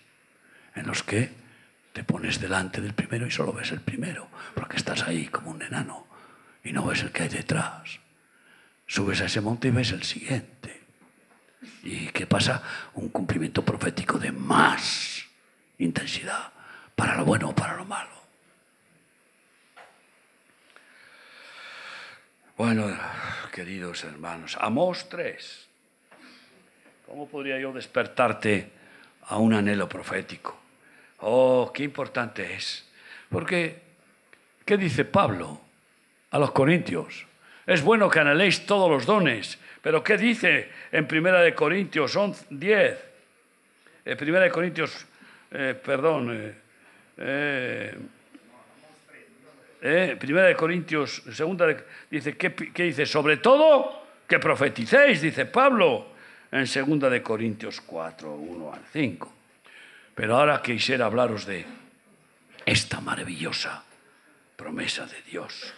en 0.75 0.89
los 0.89 1.05
que 1.05 1.31
te 1.93 2.03
pones 2.03 2.41
delante 2.41 2.81
del 2.81 2.95
primero 2.95 3.25
y 3.25 3.31
solo 3.31 3.53
ves 3.53 3.71
el 3.71 3.83
primero, 3.83 4.27
porque 4.53 4.79
estás 4.79 5.05
ahí 5.05 5.29
como 5.29 5.53
un 5.53 5.63
enano 5.63 6.09
y 6.65 6.73
no 6.73 6.85
ves 6.85 7.05
el 7.05 7.13
que 7.13 7.23
hay 7.23 7.29
detrás. 7.29 8.01
Subes 8.85 9.21
a 9.21 9.27
ese 9.27 9.41
monte 9.41 9.69
y 9.69 9.71
ves 9.71 9.93
el 9.93 10.03
siguiente. 10.03 10.78
¿Y 11.83 12.09
qué 12.09 12.27
pasa? 12.27 12.63
Un 12.95 13.09
cumplimiento 13.09 13.65
profético 13.65 14.19
de 14.19 14.33
más 14.33 15.25
intensidad, 15.79 16.53
para 16.95 17.17
lo 17.17 17.25
bueno 17.25 17.51
o 17.51 17.55
para 17.55 17.77
lo 17.77 17.85
malo. 17.85 18.19
Bueno, 22.57 22.89
queridos 23.53 24.03
hermanos, 24.03 24.59
Amós 24.61 25.09
3. 25.09 25.69
¿Cómo 27.07 27.29
podría 27.29 27.59
yo 27.61 27.73
despertarte 27.73 28.73
a 29.23 29.39
un 29.39 29.55
anhelo 29.55 29.89
profético? 29.89 30.59
Oh, 31.21 31.71
qué 31.73 31.85
importante 31.85 32.55
es. 32.55 32.85
Porque, 33.29 33.81
¿qué 34.65 34.77
dice 34.77 35.05
Pablo 35.05 35.61
a 36.31 36.39
los 36.39 36.51
corintios? 36.51 37.28
Es 37.69 37.83
bueno 37.83 38.09
que 38.09 38.19
anheléis 38.19 38.65
todos 38.65 38.89
los 38.89 39.05
dones, 39.05 39.59
pero 39.83 40.03
¿qué 40.03 40.17
dice 40.17 40.71
en 40.91 41.07
Primera 41.07 41.43
de 41.43 41.55
Corintios 41.55 42.19
10? 42.49 43.05
En 44.07 44.17
Primera 44.17 44.45
de 44.45 44.51
Corintios, 44.51 45.05
eh, 45.51 45.77
perdón, 45.77 46.33
eh, 46.33 46.55
eh, 47.19 47.95
eh, 49.83 50.17
Primera 50.19 50.47
de 50.47 50.57
Corintios, 50.57 51.23
segunda 51.31 51.67
dice, 52.11 52.39
¿qué, 52.39 52.55
dice? 52.75 53.05
Sobre 53.05 53.37
todo 53.37 54.07
que 54.27 54.39
profeticéis, 54.39 55.21
dice 55.21 55.45
Pablo, 55.45 56.13
en 56.51 56.67
segunda 56.67 57.11
de 57.11 57.23
Corintios 57.23 57.83
4, 57.83 58.33
1 58.33 58.73
al 58.73 58.81
5. 58.91 59.35
Pero 60.15 60.37
ahora 60.39 60.63
quisiera 60.63 61.05
hablaros 61.05 61.45
de 61.45 61.67
esta 62.65 63.03
maravillosa 63.03 63.85
promesa 64.57 65.05
de 65.05 65.21
Dios, 65.31 65.75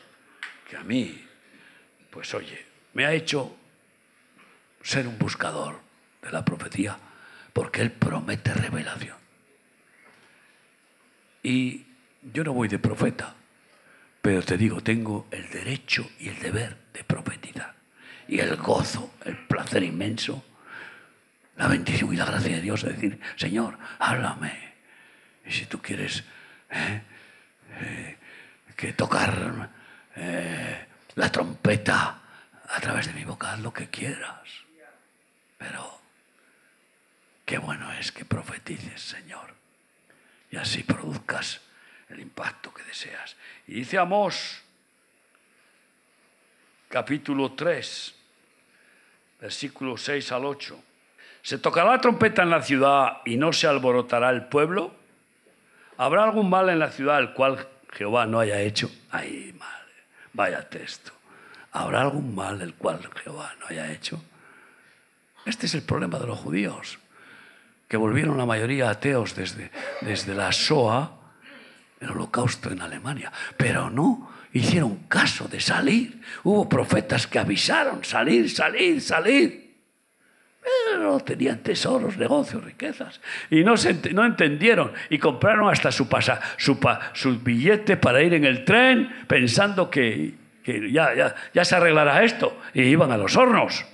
que 0.69 0.77
a 0.77 0.85
mí, 0.85 1.27
pues 2.11 2.35
oye, 2.35 2.67
me 2.95 3.07
ha 3.07 3.13
hecho 3.13 3.57
ser 4.83 5.07
un 5.07 5.19
buscador 5.19 5.81
de 6.23 6.31
la 6.31 6.45
profecía, 6.45 6.99
porque 7.53 7.83
Él 7.83 7.93
promete 7.93 8.53
revelación. 8.55 9.17
Y 11.43 11.87
yo 12.23 12.45
no 12.45 12.53
voy 12.53 12.69
de 12.69 12.79
profeta, 12.79 13.35
pero 14.21 14.43
te 14.43 14.57
digo, 14.57 14.83
tengo 14.83 15.27
el 15.31 15.49
derecho 15.51 16.11
y 16.19 16.29
el 16.29 16.39
deber 16.39 16.77
de 16.93 17.05
profetizar. 17.05 17.75
Y 18.29 18.39
el 18.39 18.57
gozo, 18.57 19.15
el 19.25 19.37
placer 19.47 19.83
inmenso, 19.83 20.45
la 21.57 21.69
bendición 21.69 22.13
y 22.13 22.17
la 22.17 22.27
gracia 22.27 22.57
de 22.57 22.63
Dios 22.63 22.83
de 22.83 22.93
decir, 22.93 23.21
Señor, 23.37 23.79
háblame. 23.99 24.75
Y 25.47 25.53
si 25.53 25.67
tú 25.67 25.81
quieres 25.81 26.25
eh, 26.71 27.03
eh, 27.81 28.17
que 28.77 28.93
tocar 28.93 29.71
eh, 30.17 30.87
la 31.15 31.31
trompeta 31.31 32.21
a 32.69 32.81
través 32.81 33.07
de 33.07 33.13
mi 33.13 33.25
boca, 33.25 33.53
haz 33.53 33.61
lo 33.61 33.73
que 33.73 33.89
quieras. 33.89 34.49
Pero 35.59 36.01
qué 37.45 37.59
bueno 37.59 37.93
es 37.93 38.13
que 38.13 38.25
profetices, 38.25 39.01
Señor. 39.01 39.55
Y 40.51 40.57
así 40.57 40.83
produzcas 40.83 41.61
el 42.09 42.21
impacto 42.21 42.73
que 42.73 42.83
deseas. 42.85 43.37
Y 43.67 43.75
dice 43.75 43.99
Amós, 43.99 44.63
capítulo 46.89 47.53
3, 47.53 48.15
versículo 49.41 49.97
6 49.97 50.33
al 50.33 50.45
8. 50.45 50.83
¿Se 51.43 51.59
tocará 51.59 51.93
la 51.93 52.01
trompeta 52.01 52.43
en 52.43 52.51
la 52.51 52.63
ciudad 52.63 53.19
y 53.25 53.37
no 53.37 53.53
se 53.53 53.67
alborotará 53.67 54.31
el 54.31 54.47
pueblo? 54.47 54.95
¿Habrá 55.97 56.25
algún 56.25 56.51
mal 56.51 56.69
en 56.69 56.79
la 56.79 56.91
ciudad 56.91 57.19
el 57.19 57.33
cual 57.33 57.67
Jehová 57.93 58.27
no 58.27 58.41
haya 58.41 58.61
hecho? 58.61 58.91
Ay, 59.11 59.55
madre, 59.59 59.80
vaya 60.33 60.69
texto. 60.69 61.13
¿Habrá 61.73 62.03
algún 62.03 62.35
mal 62.35 62.61
el 62.63 62.75
cual 62.75 63.01
Jehová 63.23 63.55
no 63.61 63.67
haya 63.67 63.93
hecho? 63.93 64.23
Este 65.45 65.67
es 65.67 65.75
el 65.75 65.83
problema 65.83 66.19
de 66.19 66.27
los 66.27 66.39
judíos, 66.39 66.99
que 67.89 67.97
volvieron 67.97 68.37
la 68.37 68.47
mayoría 68.47 68.91
ateos 68.91 69.35
desde, 69.35 69.71
desde 70.01 70.35
la 70.35 70.53
SOA 70.53 71.21
el 72.01 72.11
holocausto 72.11 72.71
en 72.71 72.81
Alemania, 72.81 73.31
pero 73.57 73.91
no 73.91 74.31
hicieron 74.53 74.97
caso 75.09 75.49
de 75.49 75.61
salir. 75.61 76.23
Hubo 76.43 76.69
profetas 76.69 77.27
que 77.27 77.39
avisaron, 77.39 78.05
salir, 78.05 78.51
salir, 78.51 79.01
salir. 79.01 79.70
Pero 80.63 81.19
tenían 81.21 81.59
tesoros, 81.59 82.17
negocios, 82.17 82.63
riquezas. 82.65 83.21
Y 83.51 83.65
no, 83.65 83.75
no 84.13 84.25
entendieron 84.25 84.93
y 85.09 85.19
compraron 85.19 85.71
hasta 85.71 85.91
su, 85.91 86.09
pasa, 86.09 86.41
su, 86.57 86.79
billete 87.41 87.97
para 87.97 88.23
ir 88.23 88.35
en 88.35 88.45
el 88.45 88.65
tren 88.65 89.25
pensando 89.27 89.91
que, 89.91 90.35
que 90.63 90.93
ya, 90.93 91.15
ya, 91.15 91.35
ya 91.55 91.65
se 91.65 91.77
arreglará 91.77 92.23
esto. 92.25 92.61
Y 92.75 92.83
iban 92.83 93.11
a 93.13 93.17
los 93.17 93.37
hornos. 93.37 93.87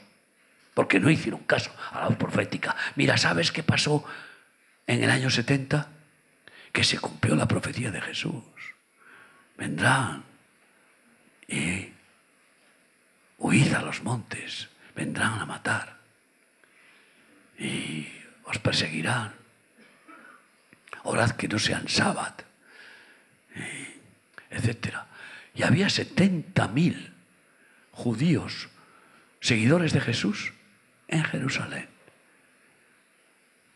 Porque 0.74 1.00
no 1.00 1.08
hicieron 1.08 1.40
caso 1.44 1.70
a 1.92 2.10
la 2.10 2.18
profética. 2.18 2.76
Mira, 2.96 3.16
¿sabes 3.16 3.52
qué 3.52 3.62
pasó 3.62 4.04
en 4.86 5.02
el 5.02 5.10
año 5.10 5.30
70? 5.30 5.90
que 6.76 6.84
se 6.84 6.98
cumplió 6.98 7.34
la 7.36 7.48
profecía 7.48 7.90
de 7.90 8.02
Jesús. 8.02 8.44
Vendrán 9.56 10.22
y 11.48 11.88
huid 13.38 13.72
a 13.72 13.80
los 13.80 14.02
montes, 14.02 14.68
vendrán 14.94 15.40
a 15.40 15.46
matar 15.46 15.95
y 17.58 18.08
os 18.44 18.58
perseguirán. 18.58 19.34
Orad 21.04 21.32
que 21.32 21.48
no 21.48 21.58
sean 21.58 21.88
sábado, 21.88 22.44
etc. 24.50 24.96
Y 25.54 25.62
había 25.62 25.86
70.000 25.86 27.12
judíos, 27.92 28.68
seguidores 29.40 29.92
de 29.92 30.00
Jesús, 30.00 30.52
en 31.08 31.22
Jerusalén 31.24 31.96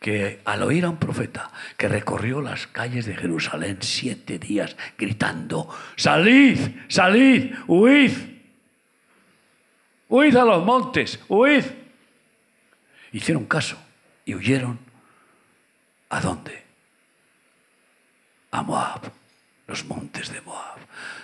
que 0.01 0.41
al 0.45 0.63
oír 0.63 0.83
a 0.83 0.89
un 0.89 0.97
profeta 0.97 1.51
que 1.77 1.87
recorrió 1.87 2.41
las 2.41 2.65
calles 2.65 3.05
de 3.05 3.15
Jerusalén 3.15 3.77
siete 3.81 4.39
días 4.39 4.75
gritando, 4.97 5.69
salid, 5.95 6.57
salid, 6.87 7.53
huid, 7.67 8.11
huid 10.09 10.35
a 10.35 10.43
los 10.43 10.65
montes, 10.65 11.19
huid. 11.29 11.63
Hicieron 13.11 13.45
caso 13.45 13.77
y 14.25 14.35
huyeron. 14.35 14.79
¿A 16.09 16.19
dónde? 16.19 16.65
A 18.51 18.61
Moab, 18.61 19.11
los 19.67 19.85
montes 19.85 20.31
de 20.31 20.41
Moab, 20.41 20.77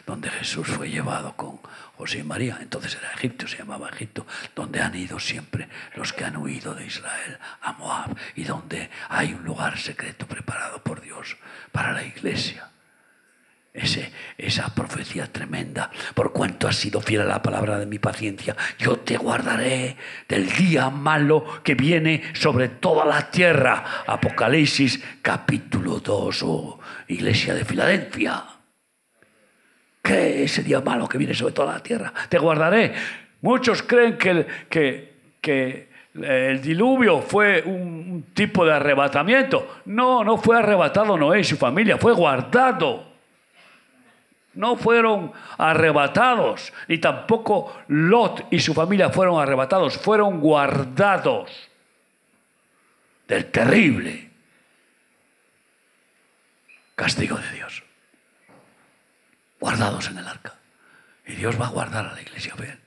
donde 0.06 0.30
Jesús 0.30 0.68
fue 0.68 0.90
llevado 0.90 1.36
con 1.36 1.60
José 1.98 2.20
y 2.20 2.24
María, 2.24 2.60
entonces 2.62 2.96
era 2.96 3.12
Egipto, 3.12 3.48
se 3.48 3.58
llamaba 3.58 3.90
Egipto, 3.90 4.26
donde 4.56 4.82
han 4.82 4.96
ido 4.96 5.20
siempre 5.20 5.68
los 5.96 6.14
que 6.14 6.24
han 6.24 6.38
huido 6.38 6.74
de 6.74 6.86
Israel 6.86 7.38
a 7.62 7.74
Moab 7.74 8.16
y 8.36 8.46
donde 8.46 8.90
hay 9.10 9.34
un 9.34 9.44
lugar 9.44 9.78
secreto 9.78 10.26
preparado 10.26 10.82
por 10.82 11.02
Dios 11.02 11.36
para 11.74 11.92
la 11.92 12.06
iglesia. 12.06 12.72
Ese, 13.74 14.12
esa 14.38 14.74
profecía 14.74 15.32
tremenda, 15.32 15.92
por 16.16 16.34
cuanto 16.34 16.68
has 16.68 16.76
sido 16.76 17.00
fiel 17.00 17.22
a 17.22 17.26
la 17.26 17.44
palabra 17.44 17.78
de 17.78 17.86
mi 17.86 18.00
paciencia, 18.00 18.56
yo 18.80 18.98
te 18.98 19.18
guardaré 19.18 19.96
del 20.28 20.50
día 20.50 20.90
malo 20.90 21.62
que 21.64 21.76
viene 21.76 22.24
sobre 22.34 22.70
toda 22.70 23.06
la 23.06 23.30
tierra. 23.30 24.04
Apocalipsis 24.08 25.04
capítulo 25.22 26.00
2 26.00 26.44
o 26.44 26.80
iglesia 27.08 27.54
de 27.54 27.66
Filadelfia. 27.66 28.44
¿Qué 30.02 30.44
ese 30.46 30.64
día 30.64 30.82
malo 30.82 31.08
que 31.08 31.18
viene 31.18 31.34
sobre 31.34 31.54
toda 31.54 31.74
la 31.74 31.84
tierra? 31.84 32.14
Te 32.30 32.40
guardaré. 32.40 32.94
Muchos 33.42 33.84
creen 33.84 34.18
que, 34.18 34.48
que, 34.70 35.88
el 36.16 36.62
diluvio 36.62 37.22
fue 37.22 37.62
un, 37.62 38.28
tipo 38.34 38.66
de 38.66 38.74
arrebatamiento. 38.74 39.82
No, 39.86 40.24
no 40.24 40.38
fue 40.38 40.58
arrebatado 40.58 41.18
Noé 41.18 41.42
y 41.42 41.44
su 41.44 41.58
familia, 41.58 41.98
fue 41.98 42.14
guardado. 42.14 43.17
No 44.58 44.76
fueron 44.76 45.32
arrebatados, 45.58 46.74
ni 46.88 46.98
tampoco 46.98 47.76
Lot 47.88 48.48
y 48.52 48.60
su 48.60 48.74
familia 48.74 49.10
fueron 49.10 49.40
arrebatados, 49.40 49.98
fueron 49.98 50.40
guardados 50.40 51.52
del 53.28 53.46
terrible 53.52 54.32
castigo 56.96 57.38
de 57.38 57.52
Dios. 57.52 57.84
guardados 59.60 60.08
en 60.10 60.18
el 60.18 60.28
arca. 60.28 60.56
Y 61.26 61.34
Dios 61.34 61.60
va 61.60 61.68
a 61.68 61.70
guardar 61.70 62.06
a 62.06 62.14
la 62.14 62.22
iglesia 62.22 62.56
fiel. 62.56 62.80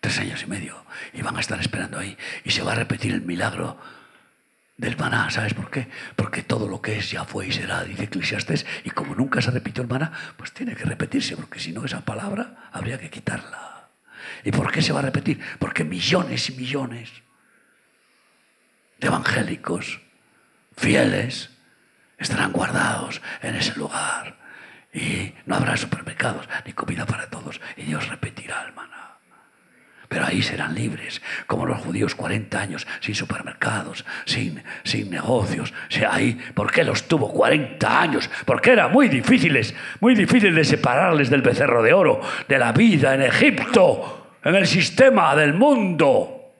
Tres 0.00 0.18
años 0.18 0.42
y 0.42 0.46
medio. 0.46 0.84
Y 1.12 1.22
van 1.22 1.36
a 1.36 1.40
estar 1.40 1.60
esperando 1.60 1.98
ahí. 1.98 2.16
Y 2.44 2.50
se 2.50 2.62
va 2.62 2.72
a 2.72 2.74
repetir 2.74 3.12
el 3.12 3.22
milagro 3.22 3.78
del 4.82 4.96
maná. 4.96 5.30
¿Sabes 5.30 5.54
por 5.54 5.70
qué? 5.70 5.88
Porque 6.16 6.42
todo 6.42 6.68
lo 6.68 6.82
que 6.82 6.98
es 6.98 7.10
ya 7.10 7.24
fue 7.24 7.46
y 7.46 7.52
será, 7.52 7.84
dice 7.84 8.04
Eclesiastes. 8.04 8.66
Y 8.84 8.90
como 8.90 9.14
nunca 9.14 9.40
se 9.40 9.50
repitió 9.50 9.82
el 9.82 9.88
maná, 9.88 10.12
pues 10.36 10.52
tiene 10.52 10.74
que 10.74 10.84
repetirse. 10.84 11.36
Porque 11.36 11.60
si 11.60 11.72
no, 11.72 11.84
esa 11.84 12.04
palabra 12.04 12.68
habría 12.72 12.98
que 12.98 13.08
quitarla. 13.08 13.88
¿Y 14.44 14.50
por 14.50 14.70
qué 14.72 14.82
se 14.82 14.92
va 14.92 14.98
a 14.98 15.02
repetir? 15.02 15.40
Porque 15.58 15.84
millones 15.84 16.50
y 16.50 16.52
millones 16.52 17.10
de 18.98 19.06
evangélicos 19.06 20.00
fieles 20.76 21.50
estarán 22.18 22.52
guardados 22.52 23.22
en 23.40 23.54
ese 23.54 23.74
lugar 23.76 24.38
y 24.92 25.34
no 25.46 25.56
habrá 25.56 25.76
supermercados 25.76 26.48
ni 26.66 26.72
comida 26.72 27.06
para 27.06 27.30
todos 27.30 27.60
y 27.76 27.82
Dios 27.82 28.08
repetirá 28.08 28.64
el 28.66 28.72
maná. 28.74 29.11
Pero 30.12 30.26
ahí 30.26 30.42
serán 30.42 30.74
libres, 30.74 31.22
como 31.46 31.64
los 31.64 31.80
judíos 31.80 32.14
40 32.14 32.60
años, 32.60 32.86
sin 33.00 33.14
supermercados, 33.14 34.04
sin, 34.26 34.62
sin 34.84 35.08
negocios. 35.08 35.72
sea, 35.88 36.12
ahí, 36.12 36.34
¿Por 36.52 36.70
qué 36.70 36.84
los 36.84 37.08
tuvo 37.08 37.32
40 37.32 38.02
años? 38.02 38.28
Porque 38.44 38.72
era 38.72 38.88
muy 38.88 39.08
difíciles, 39.08 39.74
muy 40.00 40.14
difícil 40.14 40.54
de 40.54 40.64
separarles 40.64 41.30
del 41.30 41.40
becerro 41.40 41.82
de 41.82 41.94
oro, 41.94 42.20
de 42.46 42.58
la 42.58 42.72
vida 42.72 43.14
en 43.14 43.22
Egipto, 43.22 44.36
en 44.44 44.54
el 44.54 44.66
sistema 44.66 45.34
del 45.34 45.54
mundo. 45.54 46.52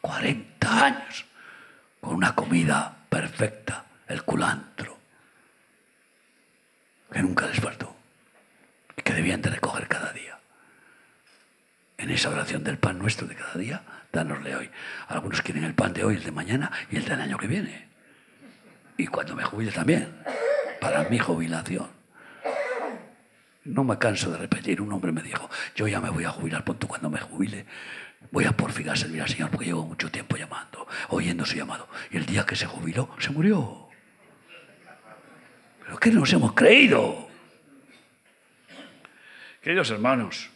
40 0.00 0.84
años 0.86 1.26
con 2.00 2.14
una 2.14 2.34
comida 2.34 2.96
perfecta, 3.10 3.84
el 4.08 4.22
culantro 4.22 4.96
que 7.12 7.20
nunca 7.20 7.46
les 7.46 7.60
faltó 7.60 7.94
y 8.96 9.02
que 9.02 9.12
debían 9.12 9.42
de 9.42 9.50
recoger 9.50 9.86
cada 9.86 10.14
día. 10.14 10.35
En 11.98 12.10
esa 12.10 12.28
oración 12.28 12.62
del 12.62 12.78
pan 12.78 12.98
nuestro 12.98 13.26
de 13.26 13.34
cada 13.34 13.54
día, 13.54 13.82
danosle 14.12 14.54
hoy. 14.54 14.70
Algunos 15.08 15.40
quieren 15.42 15.64
el 15.64 15.74
pan 15.74 15.92
de 15.92 16.04
hoy, 16.04 16.16
el 16.16 16.24
de 16.24 16.32
mañana 16.32 16.70
y 16.90 16.96
el 16.96 17.04
del 17.04 17.20
año 17.20 17.38
que 17.38 17.46
viene. 17.46 17.88
Y 18.98 19.06
cuando 19.06 19.34
me 19.34 19.44
jubile 19.44 19.72
también, 19.72 20.14
para 20.80 21.08
mi 21.08 21.18
jubilación. 21.18 21.88
No 23.64 23.82
me 23.82 23.98
canso 23.98 24.30
de 24.30 24.38
repetir, 24.38 24.80
un 24.80 24.92
hombre 24.92 25.10
me 25.10 25.22
dijo, 25.22 25.50
yo 25.74 25.88
ya 25.88 26.00
me 26.00 26.10
voy 26.10 26.24
a 26.24 26.30
jubilar, 26.30 26.64
punto 26.64 26.86
cuando 26.86 27.10
me 27.10 27.18
jubile, 27.18 27.66
voy 28.30 28.44
a 28.44 28.52
por 28.52 28.72
fin 28.72 28.88
a 28.88 28.96
servir 28.96 29.22
al 29.22 29.28
Señor 29.28 29.50
porque 29.50 29.66
llevo 29.66 29.84
mucho 29.84 30.10
tiempo 30.10 30.36
llamando, 30.36 30.86
oyendo 31.08 31.44
su 31.44 31.56
llamado. 31.56 31.88
Y 32.10 32.18
el 32.18 32.26
día 32.26 32.46
que 32.46 32.54
se 32.54 32.66
jubiló, 32.66 33.10
se 33.18 33.30
murió. 33.30 33.88
¿Pero 35.82 35.98
qué 35.98 36.10
nos 36.10 36.32
hemos 36.32 36.52
creído? 36.52 37.28
Queridos 39.60 39.90
hermanos, 39.90 40.50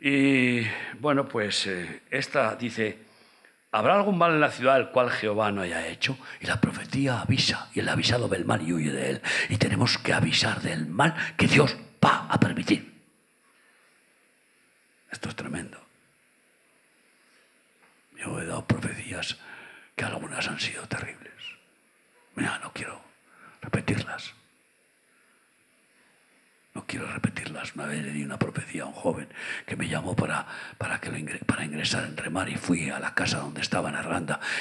y 0.00 0.62
bueno, 1.00 1.28
pues 1.28 1.66
eh, 1.66 2.02
esta 2.10 2.54
dice, 2.54 2.98
¿habrá 3.72 3.96
algún 3.96 4.16
mal 4.16 4.32
en 4.32 4.40
la 4.40 4.50
ciudad 4.50 4.76
el 4.76 4.90
cual 4.90 5.10
Jehová 5.10 5.50
no 5.50 5.62
haya 5.62 5.86
hecho? 5.88 6.16
Y 6.40 6.46
la 6.46 6.60
profecía 6.60 7.20
avisa, 7.20 7.68
y 7.74 7.80
el 7.80 7.88
avisado 7.88 8.28
ve 8.28 8.36
el 8.36 8.44
mal 8.44 8.62
y 8.62 8.72
huye 8.72 8.92
de 8.92 9.10
él. 9.10 9.22
Y 9.48 9.56
tenemos 9.56 9.98
que 9.98 10.12
avisar 10.12 10.60
del 10.62 10.86
mal 10.86 11.14
que 11.36 11.48
Dios 11.48 11.76
va 12.04 12.26
a 12.28 12.38
permitir. 12.38 12.96
Esto 15.10 15.28
es 15.30 15.36
tremendo. 15.36 15.80
Yo 18.16 18.40
he 18.40 18.46
dado 18.46 18.66
profecías 18.66 19.38
que 19.96 20.04
algunas 20.04 20.46
han 20.48 20.60
sido 20.60 20.86
terribles. 20.86 21.32
Mira, 22.34 22.58
no 22.58 22.72
quiero 22.72 23.00
repetirlas. 23.60 24.37
No 26.78 26.84
quiero 26.86 27.08
repetirlas. 27.08 27.74
Una 27.74 27.86
vez 27.86 28.04
le 28.04 28.12
di 28.12 28.22
una 28.22 28.38
profecía 28.38 28.84
a 28.84 28.86
un 28.86 28.92
joven 28.92 29.26
que 29.66 29.74
me 29.74 29.88
llamó 29.88 30.14
para, 30.14 30.46
para, 30.78 31.00
que 31.00 31.10
para 31.44 31.64
ingresar 31.64 32.04
en 32.04 32.16
remar 32.16 32.48
y 32.48 32.54
fui 32.54 32.88
a 32.88 33.00
la 33.00 33.14
casa 33.14 33.38
donde 33.38 33.62
estaba 33.62 33.88
en 33.88 33.96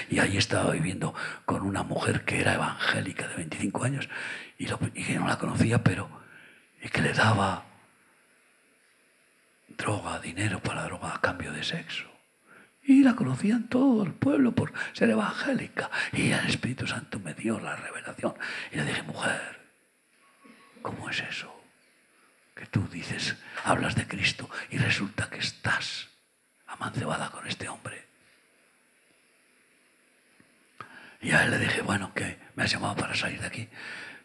y 0.09 0.17
ahí 0.17 0.35
estaba 0.35 0.71
viviendo 0.71 1.13
con 1.45 1.61
una 1.61 1.83
mujer 1.83 2.25
que 2.25 2.41
era 2.41 2.55
evangélica 2.55 3.27
de 3.27 3.35
25 3.35 3.83
años 3.83 4.09
y, 4.57 4.65
que 4.65 5.19
no 5.19 5.27
la 5.27 5.37
conocía, 5.37 5.83
pero 5.83 6.09
que 6.91 7.01
le 7.03 7.13
daba 7.13 7.65
droga, 9.77 10.19
dinero 10.19 10.59
para 10.59 10.85
droga 10.85 11.13
a 11.13 11.21
cambio 11.21 11.53
de 11.53 11.63
sexo. 11.63 12.09
Y 12.81 13.03
la 13.03 13.15
conocían 13.15 13.69
todo 13.69 14.03
el 14.03 14.13
pueblo 14.13 14.53
por 14.53 14.73
ser 14.93 15.11
evangélica. 15.11 15.91
Y 16.13 16.31
el 16.31 16.47
Espíritu 16.47 16.87
Santo 16.87 17.19
me 17.19 17.35
dio 17.35 17.59
la 17.59 17.75
revelación. 17.75 18.33
Y 18.71 18.77
le 18.77 18.85
dije, 18.85 19.03
mujer, 19.03 19.59
¿cómo 20.81 21.11
es 21.11 21.19
eso? 21.19 21.56
Que 22.57 22.65
tú 22.65 22.87
dices, 22.89 23.35
hablas 23.63 23.95
de 23.95 24.07
Cristo 24.07 24.49
y 24.69 24.77
resulta 24.77 25.29
que 25.29 25.39
estás 25.39 26.09
amancebada 26.67 27.29
con 27.29 27.47
este 27.47 27.69
hombre. 27.69 28.07
Y 31.21 31.31
a 31.31 31.43
él 31.43 31.51
le 31.51 31.59
dije, 31.59 31.81
bueno, 31.81 32.13
que 32.13 32.37
me 32.55 32.63
has 32.63 32.71
llamado 32.71 32.95
para 32.95 33.15
salir 33.15 33.39
de 33.39 33.47
aquí. 33.47 33.69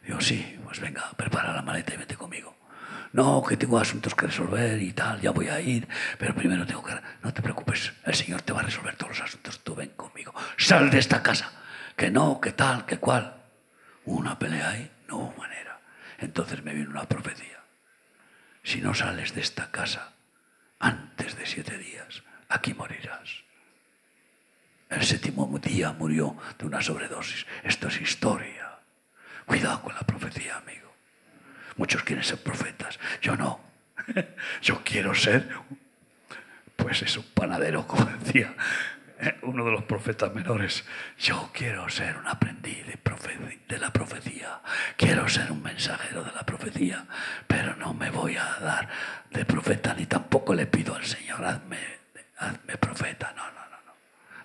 Digo, 0.02 0.20
sí, 0.20 0.58
pues 0.64 0.80
venga, 0.80 1.12
prepara 1.16 1.52
la 1.52 1.62
maleta 1.62 1.94
y 1.94 1.98
vete 1.98 2.16
conmigo 2.16 2.56
no, 3.12 3.42
que 3.42 3.56
tengo 3.56 3.78
asuntos 3.78 4.14
que 4.14 4.26
resolver 4.26 4.80
y 4.80 4.92
tal, 4.92 5.20
ya 5.20 5.30
voy 5.30 5.48
a 5.48 5.60
ir, 5.60 5.86
pero 6.18 6.34
primero 6.34 6.66
tengo 6.66 6.82
que... 6.82 6.94
No 7.22 7.32
te 7.32 7.42
preocupes, 7.42 7.92
el 8.04 8.14
Señor 8.14 8.42
te 8.42 8.52
va 8.52 8.60
a 8.60 8.64
resolver 8.64 8.96
todos 8.96 9.18
los 9.18 9.28
asuntos, 9.28 9.60
tú 9.60 9.74
ven 9.74 9.90
conmigo, 9.90 10.34
sal 10.56 10.90
de 10.90 10.98
esta 10.98 11.22
casa, 11.22 11.52
que 11.96 12.10
no, 12.10 12.40
que 12.40 12.52
tal, 12.52 12.86
que 12.86 12.98
cual. 12.98 13.36
Una 14.04 14.38
pelea 14.38 14.70
ahí, 14.70 14.90
no 15.08 15.18
hubo 15.18 15.34
manera. 15.36 15.80
Entonces 16.18 16.62
me 16.64 16.74
vino 16.74 16.90
una 16.90 17.04
profecía. 17.04 17.61
Si 18.62 18.80
no 18.80 18.94
sales 18.94 19.34
de 19.34 19.40
esta 19.40 19.70
casa 19.70 20.12
antes 20.78 21.36
de 21.36 21.46
siete 21.46 21.78
días, 21.78 22.22
aquí 22.48 22.74
morirás. 22.74 23.44
El 24.88 25.02
séptimo 25.04 25.58
día 25.58 25.92
murió 25.92 26.36
de 26.58 26.66
una 26.66 26.82
sobredosis. 26.82 27.46
Esto 27.62 27.88
es 27.88 28.00
historia. 28.00 28.78
Cuidado 29.46 29.82
con 29.82 29.94
la 29.94 30.00
profecía, 30.00 30.56
amigo. 30.58 30.92
Muchos 31.76 32.02
quieren 32.02 32.24
ser 32.24 32.42
profetas. 32.42 32.98
Yo 33.20 33.36
no. 33.36 33.60
Yo 34.62 34.82
quiero 34.84 35.14
ser, 35.14 35.48
pues 36.76 37.02
es 37.02 37.16
un 37.16 37.24
panadero, 37.34 37.86
como 37.86 38.04
decía 38.04 38.54
uno 39.42 39.64
de 39.64 39.70
los 39.70 39.84
profetas 39.84 40.34
menores. 40.34 40.86
Yo 41.18 41.50
quiero 41.52 41.88
ser 41.88 42.16
un 42.16 42.26
aprendiz 42.26 42.86
de, 42.86 42.98
de 43.68 43.78
la 43.78 43.92
profecía. 43.92 44.60
Quiero 44.96 45.28
ser 45.28 45.50
un 45.52 45.62
mensajero 45.62 46.22
de 46.24 46.32
la 46.32 46.44
profecía. 46.44 47.04
Pero 47.46 47.76
no 47.76 47.94
me 47.94 48.10
voy 48.10 48.36
a 48.36 48.58
dar 48.60 48.88
de 49.30 49.44
profeta 49.44 49.94
ni 49.94 50.06
tampoco 50.06 50.54
le 50.54 50.66
pido 50.66 50.94
al 50.94 51.04
Señor, 51.04 51.44
hazme, 51.44 51.78
hazme 52.38 52.76
profeta. 52.76 53.32
No, 53.36 53.44
no, 53.44 53.60
no, 53.70 53.76
no. 53.86 53.92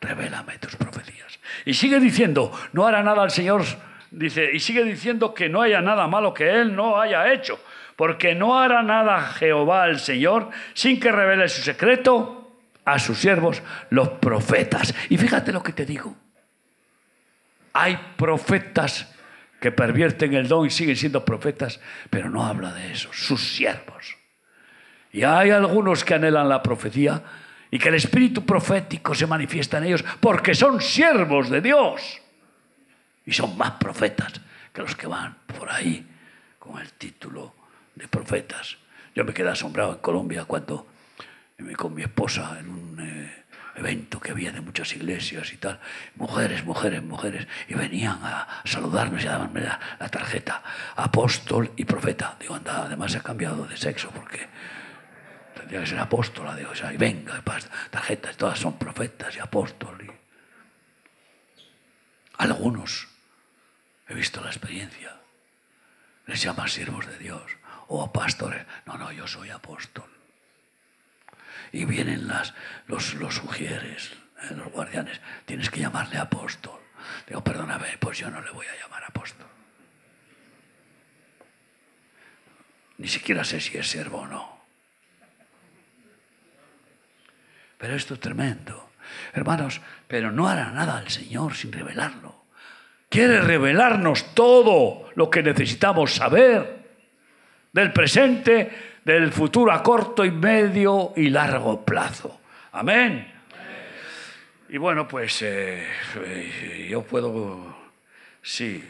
Revélame 0.01 0.57
tus 0.59 0.75
profecías. 0.75 1.39
Y 1.65 1.73
sigue 1.73 1.99
diciendo, 1.99 2.51
no 2.73 2.85
hará 2.85 3.03
nada 3.03 3.23
al 3.23 3.31
Señor 3.31 3.63
dice, 4.11 4.49
y 4.53 4.59
sigue 4.59 4.83
diciendo 4.83 5.33
que 5.33 5.49
no 5.49 5.61
haya 5.61 5.81
nada 5.81 6.07
malo 6.07 6.33
que 6.33 6.49
él 6.49 6.75
no 6.75 6.99
haya 6.99 7.31
hecho, 7.33 7.59
porque 7.95 8.35
no 8.35 8.57
hará 8.57 8.83
nada 8.83 9.21
Jehová 9.33 9.87
el 9.87 9.99
Señor 9.99 10.49
sin 10.73 10.99
que 10.99 11.11
revele 11.11 11.49
su 11.49 11.61
secreto 11.61 12.36
a 12.87 12.99
sus 12.99 13.17
siervos, 13.17 13.61
los 13.89 14.07
profetas. 14.07 14.95
Y 15.09 15.17
fíjate 15.17 15.51
lo 15.51 15.61
que 15.61 15.73
te 15.73 15.85
digo. 15.85 16.15
Hay 17.73 17.99
profetas 18.15 19.13
que 19.59 19.73
pervierten 19.73 20.33
el 20.33 20.47
don 20.47 20.65
y 20.65 20.69
siguen 20.69 20.95
siendo 20.95 21.25
profetas, 21.25 21.81
pero 22.09 22.29
no 22.29 22.45
habla 22.45 22.71
de 22.71 22.93
eso, 22.93 23.09
sus 23.11 23.55
siervos. 23.55 24.15
Y 25.11 25.23
hay 25.23 25.49
algunos 25.49 26.05
que 26.05 26.13
anhelan 26.13 26.47
la 26.47 26.63
profecía 26.63 27.21
y 27.69 27.77
que 27.77 27.89
el 27.89 27.95
espíritu 27.95 28.45
profético 28.45 29.13
se 29.13 29.27
manifiesta 29.27 29.79
en 29.79 29.83
ellos 29.83 30.05
porque 30.21 30.55
son 30.55 30.79
siervos 30.79 31.49
de 31.49 31.59
Dios. 31.59 32.21
Y 33.25 33.33
son 33.33 33.57
más 33.57 33.71
profetas 33.71 34.31
que 34.71 34.81
los 34.81 34.95
que 34.95 35.07
van 35.07 35.35
por 35.45 35.69
ahí 35.69 36.07
con 36.57 36.79
el 36.79 36.93
título 36.93 37.53
de 37.95 38.07
profetas. 38.07 38.77
Yo 39.13 39.25
me 39.25 39.33
quedé 39.33 39.49
asombrado 39.49 39.91
en 39.91 39.99
Colombia 39.99 40.45
cuando 40.45 40.87
con 41.75 41.93
mi 41.93 42.03
esposa 42.03 42.57
en 42.59 42.69
un 42.69 42.99
eh, 42.99 43.45
evento 43.75 44.19
que 44.19 44.31
había 44.31 44.51
de 44.51 44.61
muchas 44.61 44.93
iglesias 44.95 45.51
y 45.53 45.57
tal, 45.57 45.79
mujeres, 46.15 46.63
mujeres, 46.63 47.03
mujeres, 47.03 47.47
y 47.67 47.73
venían 47.73 48.19
a 48.23 48.47
saludarnos 48.63 49.23
y 49.23 49.27
a 49.27 49.37
darme 49.37 49.61
la, 49.61 50.09
tarjeta, 50.09 50.63
apóstol 50.95 51.71
y 51.75 51.85
profeta. 51.85 52.35
Digo, 52.39 52.55
anda, 52.55 52.83
además 52.83 53.13
he 53.15 53.21
cambiado 53.21 53.65
de 53.65 53.77
sexo 53.77 54.09
porque 54.11 54.47
tendría 55.55 55.81
que 55.81 55.87
ser 55.87 55.99
apóstola, 55.99 56.55
digo, 56.55 56.71
o 56.71 56.75
sea, 56.75 56.93
y 56.93 56.97
venga, 56.97 57.43
tarjetas, 57.89 58.37
todas 58.37 58.59
son 58.59 58.77
profetas 58.77 59.35
y 59.35 59.39
apóstoles. 59.39 60.11
Algunos 62.37 63.07
He 64.09 64.13
visto 64.13 64.41
la 64.41 64.47
experiencia. 64.47 65.19
Les 66.27 66.41
llama 66.41 66.67
siervos 66.67 67.05
de 67.07 67.17
Dios 67.17 67.43
o 67.87 68.11
pastores. 68.11 68.65
No, 68.85 68.97
no, 68.97 69.11
yo 69.11 69.27
soy 69.27 69.49
apóstol. 69.49 70.16
Y 71.71 71.85
vienen 71.85 72.27
las, 72.27 72.53
los, 72.87 73.13
los 73.15 73.35
sugieres, 73.35 74.11
eh, 74.43 74.55
los 74.55 74.71
guardianes. 74.71 75.19
Tienes 75.45 75.69
que 75.69 75.81
llamarle 75.81 76.17
apóstol. 76.17 76.79
Digo, 77.27 77.43
perdóname, 77.43 77.97
pues 77.99 78.17
yo 78.17 78.29
no 78.29 78.41
le 78.41 78.51
voy 78.51 78.65
a 78.65 78.81
llamar 78.81 79.03
apóstol. 79.03 79.47
Ni 82.97 83.07
siquiera 83.07 83.43
sé 83.43 83.59
si 83.61 83.77
es 83.77 83.87
siervo 83.89 84.19
o 84.19 84.27
no. 84.27 84.57
Pero 87.77 87.95
esto 87.95 88.15
es 88.15 88.19
tremendo. 88.19 88.91
Hermanos, 89.33 89.81
pero 90.07 90.31
no 90.31 90.47
hará 90.47 90.71
nada 90.71 90.99
el 90.99 91.09
Señor 91.09 91.55
sin 91.55 91.71
revelarlo. 91.71 92.45
Quiere 93.09 93.39
revelarnos 93.41 94.33
todo 94.33 95.09
lo 95.15 95.29
que 95.29 95.43
necesitamos 95.43 96.15
saber 96.15 96.77
del 97.71 97.93
presente, 97.93 98.96
del 99.07 99.31
futuro 99.31 99.71
a 99.71 99.81
corto 99.81 100.25
y 100.25 100.31
medio 100.31 101.13
y 101.15 101.29
largo 101.29 101.85
plazo. 101.85 102.41
Amén. 102.73 103.25
Y 104.67 104.77
bueno, 104.77 105.07
pues 105.07 105.41
eh, 105.43 105.87
eh, 106.17 106.87
yo 106.89 107.03
puedo, 107.03 107.73
sí. 108.41 108.83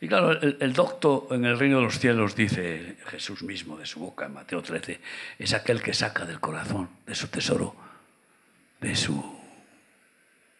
Y 0.00 0.08
claro, 0.08 0.32
el, 0.32 0.56
el, 0.58 0.72
docto 0.72 1.28
en 1.30 1.44
el 1.44 1.56
reino 1.56 1.76
de 1.76 1.84
los 1.84 2.00
cielos, 2.00 2.34
dice 2.34 2.96
Jesús 3.06 3.44
mismo 3.44 3.76
de 3.76 3.86
su 3.86 4.00
boca 4.00 4.26
en 4.26 4.34
Mateo 4.34 4.60
13, 4.60 5.00
es 5.38 5.54
aquel 5.54 5.80
que 5.80 5.94
saca 5.94 6.24
del 6.24 6.40
corazón, 6.40 6.90
de 7.06 7.14
su 7.14 7.28
tesoro, 7.28 7.76
de 8.80 8.96
su 8.96 9.38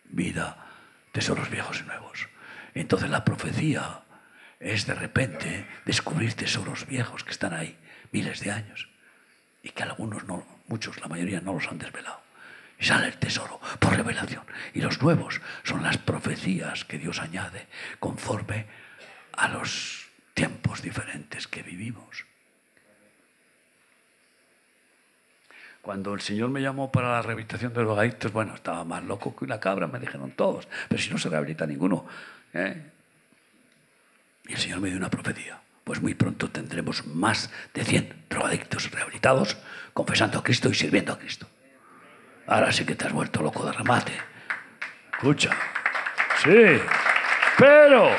vida, 0.05 0.65
tesoros 1.11 1.51
viejos 1.51 1.81
y 1.81 1.87
nuevos. 1.89 2.29
Entonces 2.73 3.11
la 3.11 3.25
profecía 3.25 4.06
es 4.61 4.87
de 4.87 4.95
repente 4.95 5.67
descubrir 5.85 6.35
tesoros 6.35 6.87
viejos 6.87 7.25
que 7.25 7.31
están 7.31 7.55
ahí 7.55 7.77
miles 8.13 8.41
de 8.41 8.51
años 8.51 8.89
y 9.63 9.71
que 9.71 9.83
algunos 9.83 10.25
no, 10.25 10.47
muchos, 10.69 11.01
la 11.01 11.09
mayoría 11.09 11.41
no 11.41 11.55
los 11.55 11.69
han 11.69 11.79
desvelado. 11.79 12.21
Y 12.79 12.85
sale 12.85 13.09
el 13.09 13.17
tesoro 13.17 13.61
por 13.79 13.97
revelación. 13.97 14.45
Y 14.75 14.81
los 14.81 15.01
nuevos 15.03 15.41
son 15.65 15.83
las 15.83 15.99
profecías 15.99 16.85
que 16.85 16.99
Dios 16.99 17.21
añade 17.21 17.67
conforme 17.99 18.67
a 19.33 19.49
los 19.49 20.09
tiempos 20.35 20.83
diferentes 20.83 21.49
que 21.49 21.63
vivimos. 21.63 22.27
Cuando 25.81 26.15
el 26.15 26.21
Señor 26.21 26.51
me 26.51 26.61
llamó 26.61 26.91
para 26.91 27.13
la 27.13 27.23
rehabilitación 27.23 27.73
de 27.73 27.83
los 27.83 27.97
adictos, 27.97 28.33
bueno, 28.33 28.55
estaba 28.55 28.85
más 28.85 29.05
loco 29.05 29.35
que 29.37 29.45
una 29.45 29.61
cabra, 29.61 29.87
me 29.87 30.01
dijeron 30.01 30.33
todos, 30.33 30.69
pero 30.89 31.01
si 31.01 31.11
no 31.11 31.19
se 31.19 31.29
rehabilita 31.29 31.65
ninguno. 31.65 32.07
¿eh? 32.53 32.91
Y 34.49 34.53
el 34.53 34.59
Señor 34.59 34.81
me 34.81 34.89
dio 34.89 34.99
una 34.99 35.11
profecía. 35.11 35.61
Pues 35.85 36.01
muy 36.01 36.15
pronto 36.15 36.51
tendremos 36.51 37.07
más 37.07 37.51
de 37.75 37.85
100 37.85 38.25
drogadictos 38.29 38.91
rehabilitados 38.91 39.57
confesando 39.93 40.39
a 40.39 40.43
Cristo 40.43 40.69
y 40.69 40.75
sirviendo 40.75 41.13
a 41.13 41.19
Cristo. 41.19 41.49
Ahora 42.47 42.73
sí 42.73 42.85
que 42.85 42.95
te 42.95 43.07
has 43.07 43.13
vuelto 43.13 43.43
loco 43.43 43.65
de 43.65 43.73
remate. 43.73 44.13
Escucha. 45.13 45.51
Sí. 46.43 46.81
Pero... 47.59 48.11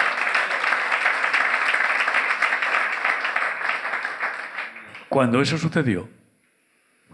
Cuando 5.10 5.42
eso 5.42 5.58
sucedió, 5.58 6.10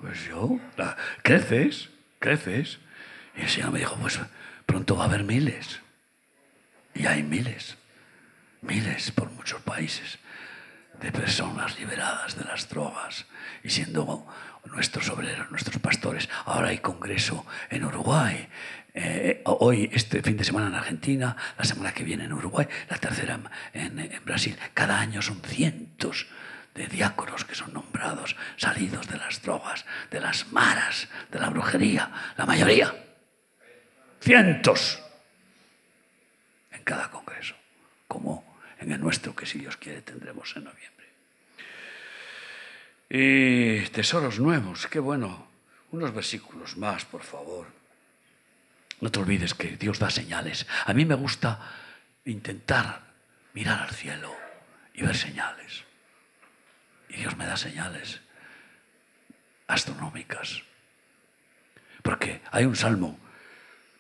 pues 0.02 0.26
yo, 0.26 0.60
creces, 1.22 1.90
creces. 2.20 2.80
Y 3.36 3.42
el 3.42 3.50
Señor 3.50 3.72
me 3.72 3.80
dijo, 3.80 3.96
pues 3.98 4.20
pronto 4.66 4.98
va 4.98 5.04
a 5.04 5.08
haber 5.08 5.24
miles. 5.24 5.80
Y 6.96 7.06
hay 7.06 7.24
miles 7.24 7.78
miles 8.64 9.12
por 9.12 9.32
muchos 9.32 9.62
países 9.62 10.20
de 11.00 11.12
personas 11.12 11.78
liberadas 11.80 12.38
de 12.38 12.46
las 12.46 12.70
drogas 12.70 13.26
y 13.64 13.70
siendo 13.70 14.26
nuestros 14.66 15.10
obreros, 15.10 15.52
nuestros 15.52 15.80
pastores. 15.80 16.30
Ahora 16.46 16.70
hay 16.70 16.78
congreso 16.78 17.46
en 17.70 17.84
Uruguay, 17.84 18.48
eh, 18.94 19.42
hoy, 19.46 19.90
este 19.92 20.22
fin 20.22 20.38
de 20.38 20.44
semana 20.44 20.68
en 20.68 20.76
Argentina, 20.76 21.36
la 21.58 21.66
semana 21.66 21.94
que 21.94 22.04
viene 22.04 22.26
en 22.26 22.34
Uruguay, 22.34 22.68
la 22.90 22.98
tercera 22.98 23.40
en, 23.74 24.00
en 24.00 24.26
Brasil. 24.26 24.58
Cada 24.74 25.00
año 25.00 25.22
son 25.22 25.42
cientos 25.42 26.28
de 26.76 26.88
diáconos 26.88 27.46
que 27.46 27.56
son 27.56 27.74
nombrados, 27.74 28.36
salidos 28.56 29.08
de 29.08 29.18
las 29.18 29.42
drogas, 29.42 29.86
de 30.12 30.20
las 30.20 30.52
maras, 30.52 31.08
de 31.32 31.40
la 31.40 31.50
brujería, 31.50 32.12
la 32.38 32.46
mayoría. 32.46 32.94
Cientos 34.22 35.02
en 36.72 36.84
cada 36.84 37.10
congreso, 37.10 37.56
como 38.08 38.43
en 38.84 38.92
el 38.92 39.00
nuestro, 39.00 39.36
que 39.36 39.46
si 39.46 39.60
Dios 39.60 39.78
quiere 39.78 40.02
tendremos 40.02 40.56
en 40.56 40.66
noviembre. 40.66 41.08
Y 43.10 43.82
tesoros 43.90 44.40
nuevos, 44.40 44.88
qué 44.88 45.00
bueno. 45.00 45.48
Unos 45.92 46.14
versículos 46.14 46.78
más, 46.78 47.06
por 47.06 47.22
favor. 47.22 47.68
No 49.00 49.12
te 49.12 49.20
olvides 49.20 49.54
que 49.54 49.78
Dios 49.78 50.00
da 50.00 50.10
señales. 50.10 50.66
A 50.86 50.94
mí 50.94 51.06
me 51.06 51.16
gusta 51.16 51.60
intentar 52.26 53.14
mirar 53.54 53.82
al 53.84 53.92
cielo 53.92 54.36
y 54.94 55.04
ver 55.04 55.16
señales. 55.16 55.84
Y 57.10 57.18
Dios 57.18 57.38
me 57.38 57.46
da 57.46 57.58
señales 57.58 58.22
astronómicas. 59.68 60.64
Porque 62.02 62.42
hay 62.52 62.66
un 62.66 62.76
salmo, 62.76 63.20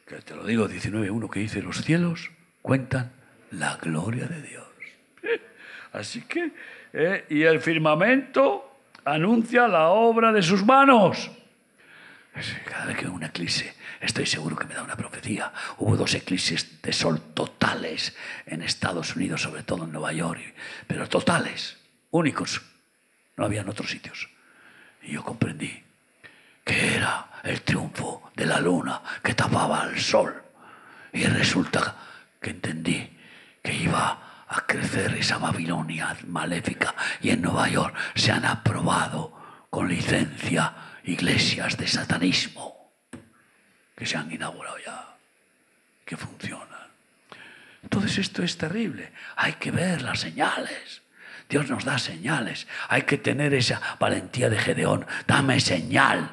que 0.08 0.15
te 0.17 0.36
lo 0.36 0.46
digo, 0.46 0.67
19.1, 0.67 1.30
que 1.30 1.39
dice, 1.39 1.62
los 1.62 1.84
cielos 1.84 2.32
cuentan 2.62 3.12
la 3.52 3.78
gloria 3.78 4.26
de 4.26 4.41
Dios. 4.41 4.72
Así 5.93 6.21
que, 6.21 6.51
eh, 6.91 7.25
y 7.29 7.43
el 7.43 7.60
firmamento 7.62 8.79
anuncia 9.06 9.67
la 9.67 9.89
obra 9.89 10.32
de 10.32 10.41
sus 10.41 10.65
manos. 10.65 11.32
Cada 12.65 12.86
vez 12.86 12.97
que 12.97 13.06
veo 13.06 13.13
una 13.13 13.27
eclipse, 13.27 13.75
estoy 14.01 14.25
seguro 14.25 14.56
que 14.56 14.65
me 14.65 14.73
da 14.73 14.82
una 14.82 14.97
profecía. 14.97 15.53
Hubo 15.77 15.95
dos 15.95 16.15
eclipses 16.15 16.82
de 16.82 16.91
sol 16.91 17.21
totales 17.36 18.15
en 18.47 18.63
Estados 18.63 19.15
Unidos, 19.15 19.43
sobre 19.43 19.62
todo 19.62 19.84
en 19.86 19.91
Nueva 19.91 20.13
York, 20.13 20.41
pero 20.88 21.08
totales, 21.08 21.77
únicos. 22.10 22.62
No 23.38 23.45
había 23.45 23.62
en 23.62 23.69
otros 23.69 23.89
sitios. 23.89 24.29
Y 25.03 25.12
yo 25.12 25.23
comprendí 25.23 25.84
que 26.63 26.95
era 26.95 27.27
el 27.43 27.62
triunfo 27.62 28.32
de 28.36 28.47
la 28.47 28.60
luna 28.60 29.01
que 29.23 29.36
tapaba 29.36 29.82
al 29.82 29.99
sol. 29.99 30.41
Y 31.12 31.25
resulta 31.25 31.95
que 32.41 32.49
entendí 32.49 33.15
que 33.62 33.73
iba 33.75 34.33
a 34.47 34.62
crecer 34.62 35.15
esa 35.15 35.38
Babilonia 35.38 36.15
maléfica 36.27 36.95
y 37.21 37.29
en 37.29 37.41
Nueva 37.41 37.69
York 37.69 37.95
se 38.15 38.32
han 38.32 38.45
aprobado 38.45 39.65
con 39.69 39.89
licencia 39.89 40.73
iglesias 41.03 41.77
de 41.77 41.88
satanismo 41.88 42.91
que 43.95 44.06
se 44.06 44.17
han 44.17 44.32
inaugurado 44.32 44.77
ya, 44.86 45.15
que 46.06 46.17
funcionan. 46.17 46.67
Entonces 47.84 48.17
esto 48.17 48.43
es 48.43 48.58
terrible. 48.58 49.12
Hay 49.36 49.53
que 49.53 49.71
ver 49.71 50.01
las 50.01 50.21
señales. 50.21 51.01
Dios 51.49 51.69
nos 51.69 51.86
da 51.86 51.99
señales. 51.99 52.67
Hay 52.88 53.03
que 53.03 53.17
tener 53.17 53.53
esa 53.53 53.82
valentía 53.99 54.49
de 54.49 54.58
Gedeón. 54.58 55.06
Dame 55.27 55.60
señal 55.60 56.32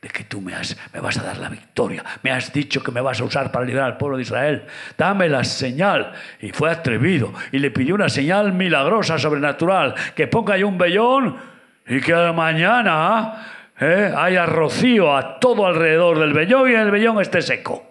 de 0.00 0.08
que 0.08 0.24
tú 0.24 0.40
me, 0.40 0.54
has, 0.54 0.76
me 0.92 1.00
vas 1.00 1.18
a 1.18 1.22
dar 1.22 1.38
la 1.38 1.48
victoria. 1.48 2.04
Me 2.22 2.30
has 2.30 2.52
dicho 2.52 2.82
que 2.82 2.92
me 2.92 3.00
vas 3.00 3.20
a 3.20 3.24
usar 3.24 3.50
para 3.50 3.64
liberar 3.64 3.92
al 3.92 3.96
pueblo 3.96 4.16
de 4.16 4.22
Israel. 4.22 4.64
Dame 4.96 5.28
la 5.28 5.42
señal. 5.42 6.12
Y 6.40 6.50
fue 6.50 6.70
atrevido 6.70 7.32
y 7.50 7.58
le 7.58 7.70
pidió 7.70 7.94
una 7.96 8.08
señal 8.08 8.52
milagrosa, 8.52 9.18
sobrenatural, 9.18 9.94
que 10.14 10.28
ponga 10.28 10.54
ahí 10.54 10.62
un 10.62 10.78
vellón 10.78 11.36
y 11.86 12.00
que 12.00 12.14
mañana 12.32 13.72
eh, 13.80 14.12
haya 14.16 14.46
rocío 14.46 15.16
a 15.16 15.40
todo 15.40 15.66
alrededor 15.66 16.18
del 16.18 16.32
vellón 16.32 16.70
y 16.70 16.74
el 16.74 16.90
vellón 16.90 17.20
esté 17.20 17.42
seco. 17.42 17.84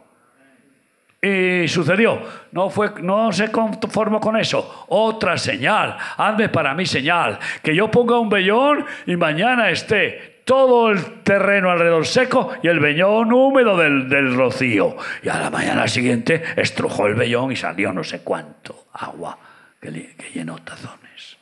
Y 1.21 1.67
sucedió, 1.67 2.21
no, 2.51 2.69
fue, 2.69 2.91
no 3.01 3.33
se 3.33 3.51
conformó 3.51 4.21
con 4.21 4.37
eso. 4.37 4.85
Otra 4.87 5.37
señal, 5.37 5.97
hazme 6.15 6.47
para 6.47 6.73
mí 6.73 6.85
señal, 6.85 7.39
que 7.61 7.75
yo 7.75 7.91
ponga 7.91 8.17
un 8.17 8.29
vellón 8.29 8.85
y 9.07 9.17
mañana 9.17 9.69
esté 9.69 10.36
todo 10.47 10.89
el 10.89 11.23
terreno 11.23 11.69
alrededor 11.69 12.07
seco 12.07 12.53
y 12.63 12.69
el 12.69 12.79
vellón 12.79 13.33
húmedo 13.33 13.75
del, 13.75 14.33
rocío. 14.33 14.95
Y 15.21 15.27
a 15.27 15.37
la 15.39 15.49
mañana 15.49 15.89
siguiente 15.89 16.41
estrujó 16.55 17.05
el 17.07 17.15
vellón 17.15 17.51
y 17.51 17.57
salió 17.57 17.91
no 17.91 18.01
sé 18.01 18.21
cuánto 18.21 18.87
agua 18.93 19.37
que, 19.81 20.15
que 20.15 20.31
llenó 20.33 20.57
tazones. 20.63 21.37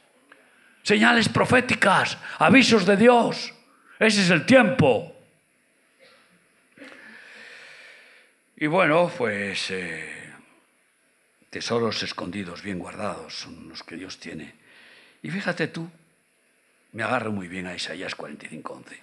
Señales 0.81 1.29
proféticas, 1.29 2.17
avisos 2.39 2.87
de 2.87 2.97
Dios. 2.97 3.53
Ese 3.99 4.21
es 4.23 4.31
el 4.31 4.43
tiempo. 4.43 5.15
Y 8.57 8.65
bueno, 8.65 9.11
pues 9.15 9.69
eh, 9.69 10.33
tesoros 11.51 12.01
escondidos, 12.01 12.63
bien 12.63 12.79
guardados, 12.79 13.35
son 13.35 13.69
los 13.69 13.83
que 13.83 13.97
Dios 13.97 14.19
tiene. 14.19 14.55
Y 15.21 15.29
fíjate 15.29 15.67
tú, 15.67 15.91
me 16.95 17.03
agarro 17.03 17.31
muy 17.31 17.47
bien 17.47 17.67
a 17.67 17.75
Isaías 17.75 18.15
45:11. 18.15 18.97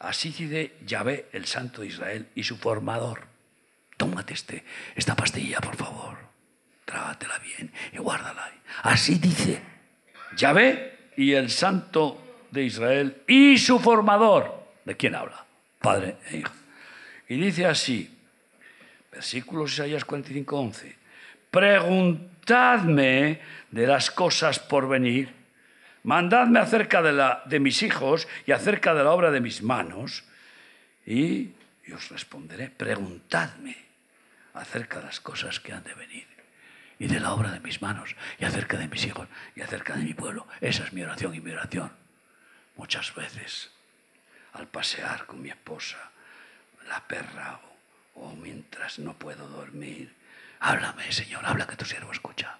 Así 0.00 0.30
dice 0.30 0.74
Yahvé, 0.84 1.28
el 1.32 1.46
Santo 1.46 1.80
de 1.80 1.86
Israel, 1.86 2.28
y 2.34 2.42
su 2.42 2.56
formador. 2.58 3.22
Tómate 3.96 4.34
este, 4.34 4.64
esta 4.96 5.14
pastilla, 5.14 5.60
por 5.60 5.76
favor. 5.76 6.18
Trágatela 6.84 7.38
bien 7.38 7.72
y 7.92 7.98
guárdala. 7.98 8.52
Así 8.82 9.14
dice 9.14 9.62
Yahvé 10.36 11.12
y 11.16 11.32
el 11.32 11.48
Santo 11.48 12.44
de 12.50 12.64
Israel 12.64 13.22
y 13.26 13.56
su 13.56 13.78
formador. 13.78 14.66
¿De 14.84 14.96
quién 14.96 15.14
habla? 15.14 15.46
Padre 15.78 16.16
e 16.28 16.38
Hijo. 16.38 16.52
Y 17.28 17.36
dice 17.36 17.66
así, 17.66 18.14
versículos 19.10 19.72
Isaías 19.72 20.04
45:11. 20.04 20.96
Preguntad 21.50 22.32
preguntadme 22.42 23.40
de 23.70 23.86
las 23.86 24.10
cosas 24.10 24.58
por 24.58 24.88
venir, 24.88 25.32
mandadme 26.02 26.58
acerca 26.58 27.02
de, 27.02 27.12
la, 27.12 27.42
de 27.46 27.60
mis 27.60 27.82
hijos 27.82 28.28
y 28.46 28.52
acerca 28.52 28.94
de 28.94 29.04
la 29.04 29.12
obra 29.12 29.30
de 29.30 29.40
mis 29.40 29.62
manos, 29.62 30.24
y, 31.06 31.52
y 31.84 31.92
os 31.92 32.08
responderé, 32.10 32.70
preguntadme 32.70 33.76
acerca 34.54 34.98
de 34.98 35.06
las 35.06 35.20
cosas 35.20 35.60
que 35.60 35.72
han 35.72 35.84
de 35.84 35.94
venir 35.94 36.26
y 36.98 37.06
de 37.08 37.18
la 37.18 37.32
obra 37.32 37.50
de 37.50 37.60
mis 37.60 37.82
manos 37.82 38.14
y 38.38 38.44
acerca 38.44 38.76
de 38.76 38.86
mis 38.86 39.04
hijos 39.04 39.28
y 39.56 39.62
acerca 39.62 39.96
de 39.96 40.04
mi 40.04 40.14
pueblo. 40.14 40.46
Esa 40.60 40.84
es 40.84 40.92
mi 40.92 41.02
oración 41.02 41.34
y 41.34 41.40
mi 41.40 41.50
oración. 41.50 41.92
Muchas 42.76 43.14
veces, 43.14 43.70
al 44.52 44.68
pasear 44.68 45.26
con 45.26 45.42
mi 45.42 45.50
esposa, 45.50 45.98
la 46.88 47.06
perra 47.06 47.60
o, 48.14 48.28
o 48.28 48.36
mientras 48.36 48.98
no 48.98 49.14
puedo 49.14 49.48
dormir, 49.48 50.14
háblame, 50.60 51.10
Señor, 51.10 51.44
habla 51.44 51.66
que 51.66 51.76
tu 51.76 51.84
siervo 51.84 52.12
escucha. 52.12 52.58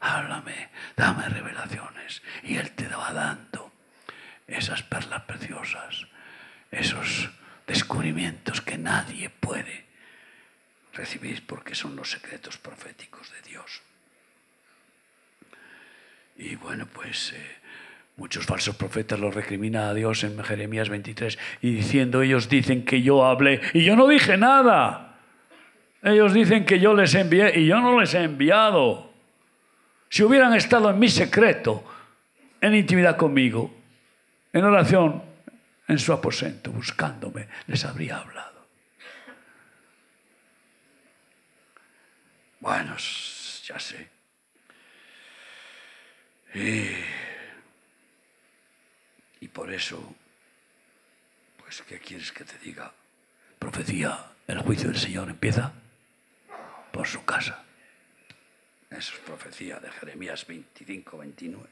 Háblame, 0.00 0.68
dame 0.96 1.28
revelaciones. 1.28 2.22
Y 2.44 2.56
Él 2.56 2.70
te 2.72 2.88
va 2.88 3.12
dando 3.12 3.72
esas 4.46 4.82
perlas 4.82 5.22
preciosas, 5.22 6.06
esos 6.70 7.30
descubrimientos 7.66 8.60
que 8.60 8.78
nadie 8.78 9.30
puede 9.30 9.84
recibir 10.94 11.46
porque 11.46 11.74
son 11.74 11.94
los 11.96 12.10
secretos 12.10 12.58
proféticos 12.58 13.30
de 13.30 13.42
Dios. 13.50 13.82
Y 16.36 16.56
bueno, 16.56 16.86
pues 16.92 17.32
eh, 17.36 17.56
muchos 18.16 18.46
falsos 18.46 18.76
profetas 18.76 19.18
los 19.18 19.34
recrimina 19.34 19.88
a 19.88 19.94
Dios 19.94 20.24
en 20.24 20.42
Jeremías 20.42 20.88
23 20.88 21.38
y 21.62 21.72
diciendo, 21.72 22.22
ellos 22.22 22.48
dicen 22.48 22.84
que 22.84 23.02
yo 23.02 23.24
hablé 23.24 23.60
y 23.74 23.84
yo 23.84 23.96
no 23.96 24.08
dije 24.08 24.36
nada. 24.36 25.18
Ellos 26.02 26.32
dicen 26.32 26.64
que 26.64 26.78
yo 26.78 26.94
les 26.94 27.14
envié 27.14 27.58
y 27.58 27.66
yo 27.66 27.80
no 27.80 28.00
les 28.00 28.14
he 28.14 28.22
enviado. 28.22 29.07
Si 30.08 30.22
hubieran 30.22 30.54
estado 30.54 30.90
en 30.90 30.98
mi 30.98 31.08
secreto, 31.08 31.84
en 32.60 32.74
intimidad 32.74 33.16
conmigo, 33.16 33.74
en 34.52 34.64
oración, 34.64 35.22
en 35.86 35.98
su 35.98 36.12
aposento, 36.12 36.70
buscándome, 36.70 37.48
les 37.66 37.84
habría 37.84 38.18
hablado. 38.18 38.66
Bueno, 42.60 42.96
ya 43.64 43.78
sé. 43.78 44.08
Y, 46.54 46.88
por 49.48 49.72
eso, 49.72 50.14
pues, 51.58 51.82
¿qué 51.82 51.98
quieres 51.98 52.32
que 52.32 52.44
te 52.44 52.58
diga? 52.58 52.92
Profecía, 53.58 54.32
el 54.46 54.60
juicio 54.60 54.88
del 54.88 54.98
Señor 54.98 55.30
empieza 55.30 55.72
por 56.92 57.06
su 57.06 57.24
casa. 57.24 57.64
Eso 58.90 59.14
es 59.14 59.20
profecía 59.20 59.78
de 59.80 59.90
Jeremías 59.90 60.46
25, 60.46 61.18
29. 61.18 61.68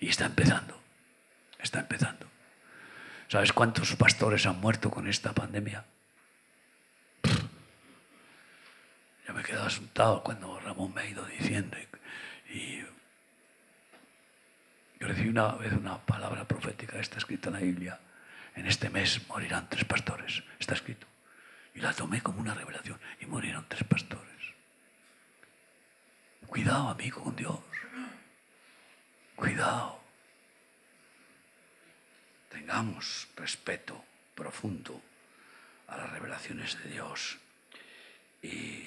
Y 0.00 0.08
está 0.08 0.26
empezando, 0.26 0.80
está 1.58 1.80
empezando. 1.80 2.26
¿Sabes 3.28 3.52
cuántos 3.52 3.96
pastores 3.96 4.46
han 4.46 4.60
muerto 4.60 4.90
con 4.90 5.08
esta 5.08 5.32
pandemia? 5.32 5.84
Yo 9.26 9.32
me 9.32 9.40
he 9.40 9.44
quedado 9.44 9.66
asustado 9.66 10.22
cuando 10.22 10.60
Ramón 10.60 10.92
me 10.94 11.00
ha 11.00 11.08
ido 11.08 11.24
diciendo. 11.26 11.76
Y, 12.50 12.80
yo 15.00 15.08
recibí 15.08 15.28
una 15.28 15.52
vez 15.56 15.72
una 15.72 15.98
palabra 15.98 16.46
profética, 16.46 16.98
está 16.98 17.18
escrita 17.18 17.48
en 17.48 17.54
la 17.54 17.60
Biblia. 17.60 18.00
En 18.54 18.66
este 18.66 18.90
mes 18.90 19.26
morirán 19.28 19.68
tres 19.68 19.84
pastores. 19.84 20.42
Está 20.58 20.74
escrito. 20.74 21.06
Y 21.74 21.80
la 21.80 21.92
tomé 21.92 22.20
como 22.20 22.40
una 22.40 22.54
revelación. 22.54 23.00
Y 23.20 23.26
murieron 23.26 23.64
tres 23.68 23.84
pastores. 23.84 24.33
Cuidado, 26.54 26.90
amigo, 26.90 27.20
con 27.20 27.34
Dios. 27.34 27.58
Cuidado. 29.34 30.00
Tengamos 32.48 33.26
respeto 33.34 34.04
profundo 34.36 35.02
a 35.88 35.96
las 35.96 36.10
revelaciones 36.10 36.80
de 36.80 36.90
Dios. 36.90 37.38
Y 38.40 38.86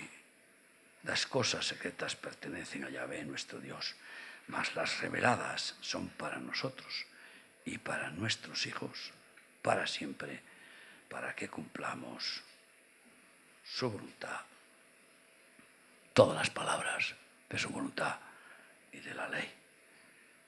las 1.04 1.26
cosas 1.26 1.66
secretas 1.68 2.16
pertenecen 2.16 2.86
a 2.86 2.90
Yahvé, 2.90 3.26
nuestro 3.26 3.60
Dios, 3.60 3.98
mas 4.48 4.74
las 4.74 5.02
reveladas 5.02 5.76
son 5.82 6.08
para 6.08 6.38
nosotros 6.38 7.06
y 7.66 7.80
para 7.80 8.12
nuestros 8.12 8.66
hijos, 8.66 9.12
para 9.62 9.88
siempre, 9.88 10.42
para 11.10 11.36
que 11.36 11.50
cumplamos 11.50 12.44
su 13.66 13.92
voluntad. 13.92 14.40
Todas 16.14 16.38
las 16.38 16.50
palabras 16.50 17.14
de 17.50 17.58
su 17.58 17.70
voluntad 17.70 18.20
y 18.92 19.00
de 19.00 19.14
la 19.14 19.28
ley. 19.30 19.50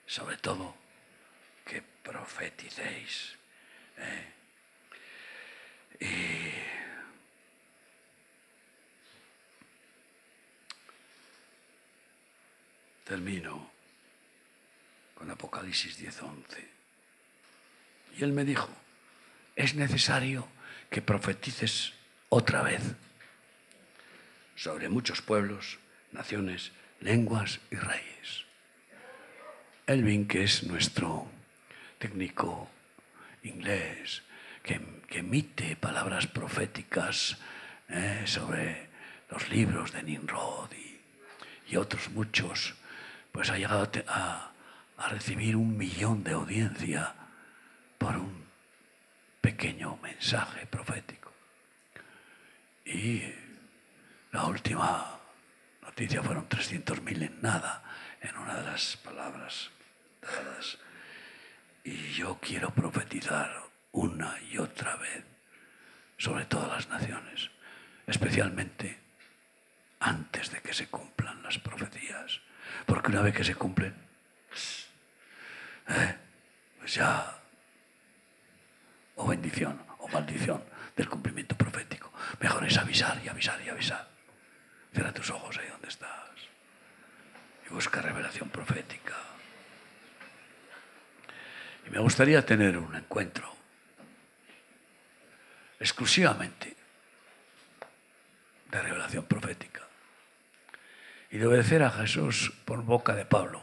Sobre 0.06 0.36
todo, 0.38 0.76
que 1.64 1.82
profeticéis. 1.82 3.36
¿eh? 3.98 4.40
Termino 13.04 13.70
con 15.14 15.30
Apocalipsis 15.30 15.98
10:11. 15.98 16.68
Y 18.16 18.24
él 18.24 18.32
me 18.32 18.44
dijo, 18.44 18.68
es 19.56 19.74
necesario 19.74 20.48
que 20.90 21.02
profetices 21.02 21.92
otra 22.28 22.62
vez 22.62 22.82
sobre 24.56 24.88
muchos 24.88 25.22
pueblos, 25.22 25.78
naciones, 26.12 26.72
lenguas 27.00 27.60
y 27.70 27.76
reyes. 27.76 28.44
Elvin, 29.86 30.28
que 30.28 30.44
es 30.44 30.64
nuestro 30.64 31.26
técnico 31.98 32.70
inglés, 33.42 34.22
que, 34.62 34.80
emite 35.10 35.74
palabras 35.74 36.28
proféticas 36.28 37.36
eh, 37.88 38.22
sobre 38.26 38.88
los 39.28 39.50
libros 39.50 39.92
de 39.92 40.04
Nimrod 40.04 40.70
y 41.66 41.76
otros 41.76 42.10
muchos 42.10 42.74
pues 43.32 43.50
ha 43.50 43.58
llegado 43.58 43.88
a, 44.08 44.52
recibir 45.08 45.56
un 45.56 45.78
millón 45.78 46.22
de 46.22 46.32
audiencia 46.32 47.14
por 47.96 48.16
un 48.16 48.44
pequeño 49.40 49.96
mensaje 50.02 50.66
profético. 50.66 51.32
Y 52.84 53.22
la 54.30 54.44
última 54.44 55.19
fueron 56.08 56.48
300.000 56.48 57.22
en 57.22 57.42
nada, 57.42 57.82
en 58.20 58.36
una 58.36 58.56
de 58.56 58.70
las 58.70 58.96
palabras 58.96 59.70
dadas. 60.20 60.78
Y 61.84 62.12
yo 62.12 62.38
quiero 62.40 62.70
profetizar 62.70 63.50
una 63.92 64.36
y 64.50 64.58
otra 64.58 64.96
vez 64.96 65.24
sobre 66.16 66.44
todas 66.46 66.68
las 66.70 66.88
naciones, 66.88 67.50
especialmente 68.06 68.98
antes 70.00 70.50
de 70.50 70.60
que 70.60 70.72
se 70.72 70.88
cumplan 70.88 71.42
las 71.42 71.58
profecías 71.58 72.40
porque 72.86 73.10
una 73.10 73.22
vez 73.22 73.34
que 73.34 73.44
se 73.44 73.54
cumplen, 73.54 73.94
¿eh? 75.88 76.16
pues 76.78 76.94
ya, 76.94 77.38
o 79.16 79.26
bendición 79.26 79.80
o 79.98 80.08
maldición 80.08 80.62
del 80.96 81.08
cumplimiento 81.08 81.56
profético. 81.56 82.12
Mejor 82.40 82.66
es 82.66 82.76
avisar 82.78 83.20
y 83.24 83.28
avisar 83.28 83.60
y 83.62 83.68
avisar. 83.68 84.09
Cierra 84.92 85.12
tus 85.12 85.30
ojos 85.30 85.58
ahí 85.58 85.68
donde 85.68 85.88
estás 85.88 86.10
y 87.66 87.72
busca 87.72 88.02
revelación 88.02 88.48
profética. 88.48 89.16
Y 91.86 91.90
me 91.90 92.00
gustaría 92.00 92.44
tener 92.44 92.76
un 92.76 92.94
encuentro 92.94 93.54
exclusivamente 95.78 96.76
de 98.70 98.82
revelación 98.82 99.24
profética 99.24 99.80
y 101.30 101.38
de 101.38 101.46
obedecer 101.46 101.82
a 101.82 101.90
Jesús 101.90 102.52
por 102.64 102.82
boca 102.82 103.14
de 103.14 103.24
Pablo, 103.24 103.62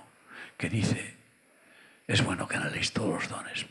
que 0.57 0.69
dice, 0.69 1.15
es 2.07 2.23
bueno 2.23 2.47
que 2.47 2.55
analicéis 2.55 2.93
todos 2.93 3.13
los 3.13 3.29
dones, 3.29 3.65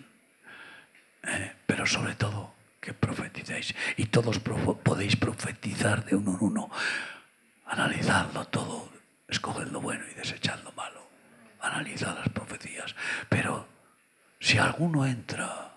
eh, 1.24 1.52
pero 1.66 1.86
sobre 1.86 2.14
todo 2.14 2.54
que 2.80 2.92
profeticéis. 2.92 3.74
Y 3.96 4.06
todos 4.06 4.38
podéis 4.38 5.16
profetizar 5.16 6.04
de 6.04 6.14
uno 6.14 6.36
en 6.38 6.44
uno. 6.44 6.70
Analizadlo 7.66 8.46
todo, 8.46 8.90
escoged 9.29 9.68
lo 9.68 9.81
bueno 9.81 10.05
y 10.11 10.14
desechad 10.14 10.59
lo 10.62 10.72
malo. 10.72 11.09
Analizad 11.61 12.16
las 12.16 12.29
profecías. 12.29 12.94
Pero 13.29 13.68
si 14.40 14.59
alguno 14.59 15.05
entra 15.05 15.74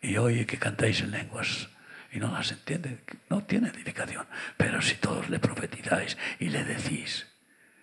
y 0.00 0.16
oye 0.16 0.46
que 0.46 0.58
cantáis 0.58 1.00
en 1.00 1.10
lenguas 1.10 1.68
y 2.12 2.18
no 2.18 2.30
las 2.30 2.52
entiende, 2.52 3.02
no 3.28 3.44
tiene 3.44 3.68
edificación. 3.68 4.26
Pero 4.56 4.80
si 4.80 4.94
todos 4.96 5.28
le 5.28 5.38
profetizáis 5.38 6.16
y 6.38 6.48
le 6.48 6.64
decís, 6.64 7.26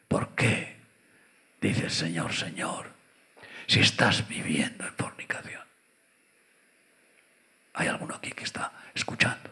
¿por 0.08 0.36
qué? 0.36 0.78
Dice 1.60 1.86
el 1.86 1.92
Señor, 1.92 2.34
Señor, 2.34 2.94
si 3.68 3.80
estás 3.80 4.28
viviendo 4.28 4.86
en 4.86 4.94
fornicación. 4.96 5.62
¿Hay 7.74 7.88
alguno 7.88 8.16
aquí 8.16 8.32
que 8.32 8.44
está 8.44 8.72
escuchando? 8.94 9.50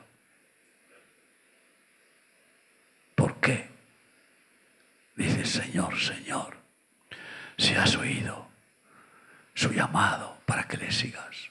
¿Por 3.16 3.31
qué? 3.42 3.70
Dice 5.16 5.46
Señor. 5.46 6.00
Señor, 6.00 6.58
si 7.58 7.74
has 7.76 7.96
oído 7.96 8.50
su 9.54 9.72
llamado 9.72 10.40
para 10.46 10.68
que 10.68 10.78
le 10.78 10.92
sigas 10.92 11.50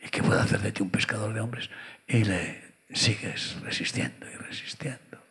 y 0.00 0.08
que 0.08 0.22
pueda 0.22 0.42
hacer 0.42 0.60
de 0.60 0.72
ti 0.72 0.82
un 0.82 0.90
pescador 0.90 1.34
de 1.34 1.40
hombres 1.40 1.70
y 2.06 2.24
le 2.24 2.74
sigues 2.92 3.60
resistiendo 3.60 4.28
y 4.30 4.34
resistiendo. 4.36 5.22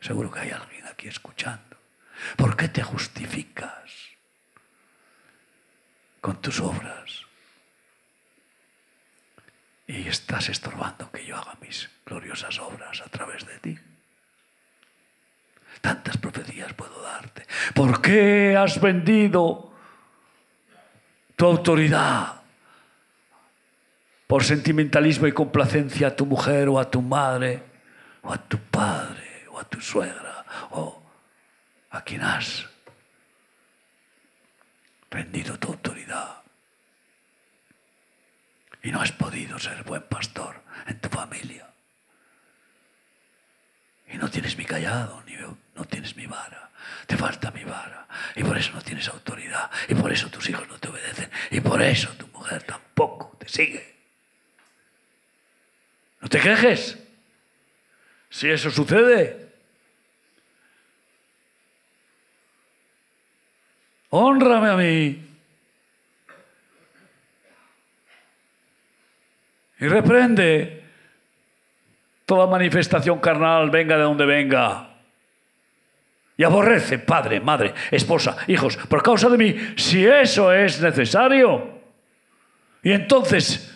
Seguro 0.00 0.30
que 0.30 0.40
hay 0.40 0.50
alguien 0.50 0.86
aquí 0.86 1.08
escuchando. 1.08 1.76
¿Por 2.36 2.56
qué 2.56 2.68
te 2.68 2.82
justificas 2.82 3.90
con 6.20 6.40
tus 6.40 6.60
obras? 6.60 7.29
Y 9.90 10.06
estás 10.06 10.48
estorbando 10.48 11.10
que 11.10 11.24
yo 11.24 11.36
haga 11.36 11.56
mis 11.60 11.90
gloriosas 12.06 12.60
obras 12.60 13.00
a 13.00 13.08
través 13.08 13.44
de 13.44 13.58
ti. 13.58 13.78
Tantas 15.80 16.16
profecías 16.16 16.72
puedo 16.74 17.02
darte. 17.02 17.44
¿Por 17.74 18.00
qué 18.00 18.56
has 18.56 18.80
vendido 18.80 19.72
tu 21.34 21.44
autoridad 21.44 22.40
por 24.28 24.44
sentimentalismo 24.44 25.26
y 25.26 25.32
complacencia 25.32 26.06
a 26.06 26.14
tu 26.14 26.24
mujer 26.24 26.68
o 26.68 26.78
a 26.78 26.88
tu 26.88 27.02
madre 27.02 27.60
o 28.22 28.32
a 28.32 28.38
tu 28.38 28.58
padre 28.58 29.48
o 29.50 29.58
a 29.58 29.64
tu 29.64 29.80
suegra 29.80 30.44
o 30.70 31.02
a 31.90 32.04
quien 32.04 32.22
has 32.22 32.64
vendido 35.10 35.58
tu 35.58 35.66
autoridad? 35.66 36.39
Y 38.82 38.90
no 38.90 39.00
has 39.00 39.12
podido 39.12 39.58
ser 39.58 39.82
buen 39.84 40.02
pastor 40.02 40.62
en 40.86 41.00
tu 41.00 41.08
familia. 41.08 41.68
Y 44.08 44.16
no 44.16 44.30
tienes 44.30 44.56
mi 44.56 44.64
callado, 44.64 45.22
ni 45.26 45.34
no 45.74 45.84
tienes 45.84 46.16
mi 46.16 46.26
vara. 46.26 46.70
Te 47.06 47.16
falta 47.16 47.50
mi 47.50 47.64
vara. 47.64 48.06
Y 48.34 48.42
por 48.42 48.56
eso 48.56 48.72
no 48.72 48.82
tienes 48.82 49.08
autoridad. 49.08 49.70
Y 49.88 49.94
por 49.94 50.12
eso 50.12 50.30
tus 50.30 50.48
hijos 50.48 50.66
no 50.68 50.78
te 50.78 50.88
obedecen. 50.88 51.30
Y 51.50 51.60
por 51.60 51.80
eso 51.82 52.08
tu 52.16 52.26
mujer 52.28 52.62
tampoco 52.62 53.36
te 53.38 53.48
sigue. 53.48 53.96
No 56.20 56.28
te 56.28 56.40
quejes. 56.40 56.98
Si 58.28 58.48
eso 58.50 58.70
sucede. 58.70 59.50
Honrame 64.10 64.68
a 64.68 64.76
mí. 64.76 65.29
Y 69.80 69.88
reprende 69.88 70.84
toda 72.26 72.46
manifestación 72.46 73.18
carnal, 73.18 73.70
venga 73.70 73.96
de 73.96 74.02
donde 74.02 74.26
venga. 74.26 74.90
Y 76.36 76.44
aborrece, 76.44 76.98
padre, 76.98 77.40
madre, 77.40 77.74
esposa, 77.90 78.36
hijos, 78.46 78.76
por 78.76 79.02
causa 79.02 79.28
de 79.28 79.38
mí, 79.38 79.56
si 79.76 80.06
eso 80.06 80.52
es 80.52 80.80
necesario. 80.80 81.80
Y 82.82 82.92
entonces 82.92 83.74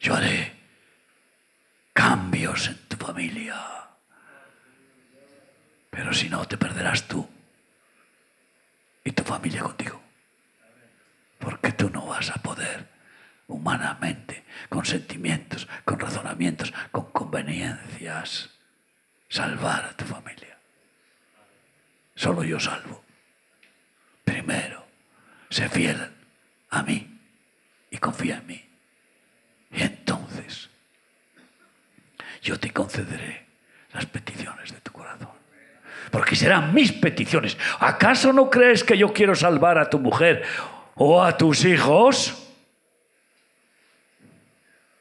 yo 0.00 0.14
haré 0.14 0.52
cambios 1.92 2.68
en 2.68 2.76
tu 2.88 2.96
familia. 2.96 3.56
Pero 5.90 6.12
si 6.12 6.28
no, 6.28 6.46
te 6.46 6.56
perderás 6.56 7.06
tú 7.06 7.28
y 9.04 9.12
tu 9.12 9.22
familia 9.24 9.62
contigo. 9.62 10.00
Porque 11.38 11.72
tú 11.72 11.90
no 11.90 12.06
vas 12.06 12.30
a 12.30 12.34
poder 12.34 12.89
humanamente, 13.50 14.44
con 14.68 14.84
sentimientos, 14.84 15.68
con 15.84 15.98
razonamientos, 15.98 16.72
con 16.90 17.10
conveniencias, 17.10 18.50
salvar 19.28 19.84
a 19.84 19.96
tu 19.96 20.04
familia. 20.04 20.56
Solo 22.14 22.44
yo 22.44 22.60
salvo. 22.60 23.02
Primero, 24.24 24.86
sé 25.48 25.68
fiel 25.68 26.10
a 26.70 26.82
mí 26.82 27.18
y 27.90 27.98
confía 27.98 28.36
en 28.36 28.46
mí. 28.46 28.64
Y 29.72 29.82
entonces 29.82 30.70
yo 32.42 32.58
te 32.58 32.70
concederé 32.70 33.46
las 33.92 34.06
peticiones 34.06 34.72
de 34.72 34.80
tu 34.80 34.92
corazón. 34.92 35.28
Porque 36.10 36.36
serán 36.36 36.72
mis 36.72 36.92
peticiones. 36.92 37.56
¿Acaso 37.78 38.32
no 38.32 38.48
crees 38.50 38.84
que 38.84 38.96
yo 38.96 39.12
quiero 39.12 39.34
salvar 39.34 39.78
a 39.78 39.90
tu 39.90 39.98
mujer 39.98 40.44
o 40.94 41.22
a 41.22 41.36
tus 41.36 41.64
hijos? 41.64 42.49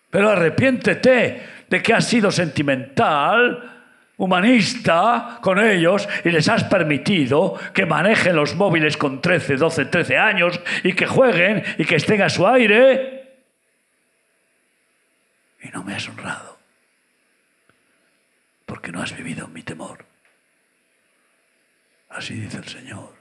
Pero 0.09 0.29
arrepiéntete 0.29 1.41
de 1.69 1.83
que 1.83 1.93
has 1.93 2.07
sido 2.07 2.31
sentimental, 2.31 3.79
humanista 4.17 5.39
con 5.41 5.59
ellos 5.59 6.07
y 6.25 6.29
les 6.29 6.47
has 6.49 6.63
permitido 6.65 7.57
que 7.73 7.85
manejen 7.85 8.35
los 8.35 8.55
móviles 8.55 8.97
con 8.97 9.21
13, 9.21 9.55
12, 9.55 9.85
13 9.85 10.17
años 10.17 10.59
y 10.83 10.93
que 10.93 11.07
jueguen 11.07 11.63
y 11.77 11.85
que 11.85 11.95
estén 11.95 12.21
a 12.21 12.29
su 12.29 12.45
aire. 12.47 13.43
Y 15.61 15.69
no 15.69 15.83
me 15.83 15.95
has 15.95 16.07
honrado 16.09 16.59
porque 18.65 18.91
no 18.91 19.01
has 19.01 19.15
vivido 19.15 19.45
en 19.45 19.53
mi 19.53 19.63
temor. 19.63 20.05
Así 22.09 22.33
dice 22.33 22.57
el 22.57 22.67
Señor. 22.67 23.13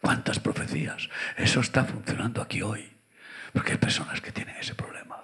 ¿Cuántas 0.00 0.38
profecías? 0.38 1.08
Eso 1.36 1.60
está 1.60 1.84
funcionando 1.84 2.42
aquí 2.42 2.62
hoy. 2.62 2.95
Porque 3.56 3.72
hay 3.72 3.78
personas 3.78 4.20
que 4.20 4.32
tienen 4.32 4.54
ese 4.56 4.74
problema. 4.74 5.16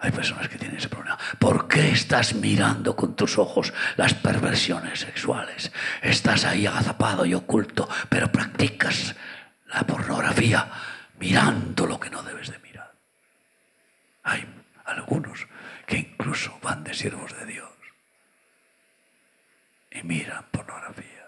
Hay 0.00 0.10
personas 0.10 0.48
que 0.48 0.58
tienen 0.58 0.76
ese 0.76 0.88
problema. 0.88 1.16
¿Por 1.38 1.68
qué 1.68 1.92
estás 1.92 2.34
mirando 2.34 2.96
con 2.96 3.14
tus 3.14 3.38
ojos 3.38 3.72
las 3.94 4.12
perversiones 4.14 4.98
sexuales? 4.98 5.70
Estás 6.02 6.44
ahí 6.44 6.66
agazapado 6.66 7.24
y 7.24 7.32
oculto, 7.32 7.88
pero 8.08 8.32
practicas 8.32 9.14
la 9.66 9.84
pornografía 9.84 10.68
mirando 11.20 11.86
lo 11.86 12.00
que 12.00 12.10
no 12.10 12.24
debes 12.24 12.50
de 12.50 12.58
mirar. 12.58 12.92
Hay 14.24 14.44
algunos 14.84 15.46
que 15.86 15.96
incluso 15.96 16.58
van 16.60 16.82
de 16.82 16.92
siervos 16.92 17.38
de 17.38 17.46
Dios 17.46 17.70
y 19.92 20.02
miran 20.02 20.44
pornografía. 20.50 21.19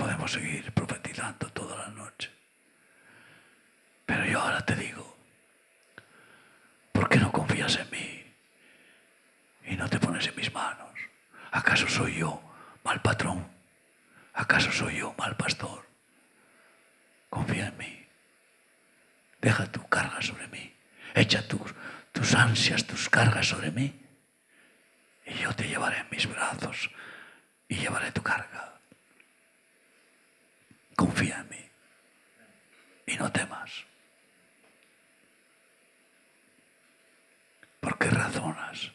Podemos 0.00 0.32
seguir 0.32 0.72
profetizando 0.72 1.46
toda 1.52 1.76
la 1.76 1.88
noche. 1.88 2.30
Pero 4.06 4.24
yo 4.24 4.40
ahora 4.40 4.64
te 4.64 4.74
digo, 4.74 5.04
¿por 6.90 7.06
qué 7.06 7.18
no 7.18 7.30
confías 7.30 7.76
en 7.76 7.90
mí 7.90 8.34
y 9.66 9.76
no 9.76 9.86
te 9.90 9.98
pones 9.98 10.26
en 10.26 10.36
mis 10.36 10.52
manos? 10.54 10.98
¿Acaso 11.50 11.86
soy 11.86 12.16
yo 12.16 12.40
mal 12.82 13.02
patrón? 13.02 13.46
¿Acaso 14.32 14.72
soy 14.72 15.00
yo 15.00 15.14
mal 15.18 15.36
pastor? 15.36 15.86
Confía 17.28 17.66
en 17.66 17.76
mí. 17.76 18.06
Deja 19.42 19.70
tu 19.70 19.86
carga 19.86 20.22
sobre 20.22 20.48
mí. 20.48 20.74
Echa 21.14 21.46
tus, 21.46 21.74
tus 22.10 22.34
ansias, 22.34 22.86
tus 22.86 23.10
cargas 23.10 23.48
sobre 23.48 23.70
mí. 23.70 24.00
Y 25.26 25.34
yo 25.34 25.54
te 25.54 25.68
llevaré 25.68 25.98
en 25.98 26.08
mis 26.10 26.26
brazos 26.26 26.90
y 27.68 27.76
llevaré 27.76 28.10
tu 28.12 28.22
carga. 28.22 28.69
Confía 31.00 31.40
en 31.40 31.48
mí 31.48 31.70
y 33.06 33.16
no 33.16 33.32
temas. 33.32 33.86
¿Por 37.80 37.96
qué 37.96 38.10
razonas? 38.10 38.92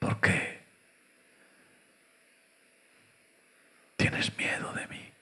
¿Por 0.00 0.20
qué 0.20 0.64
tienes 3.94 4.36
miedo 4.36 4.72
de 4.72 4.88
mí? 4.88 5.12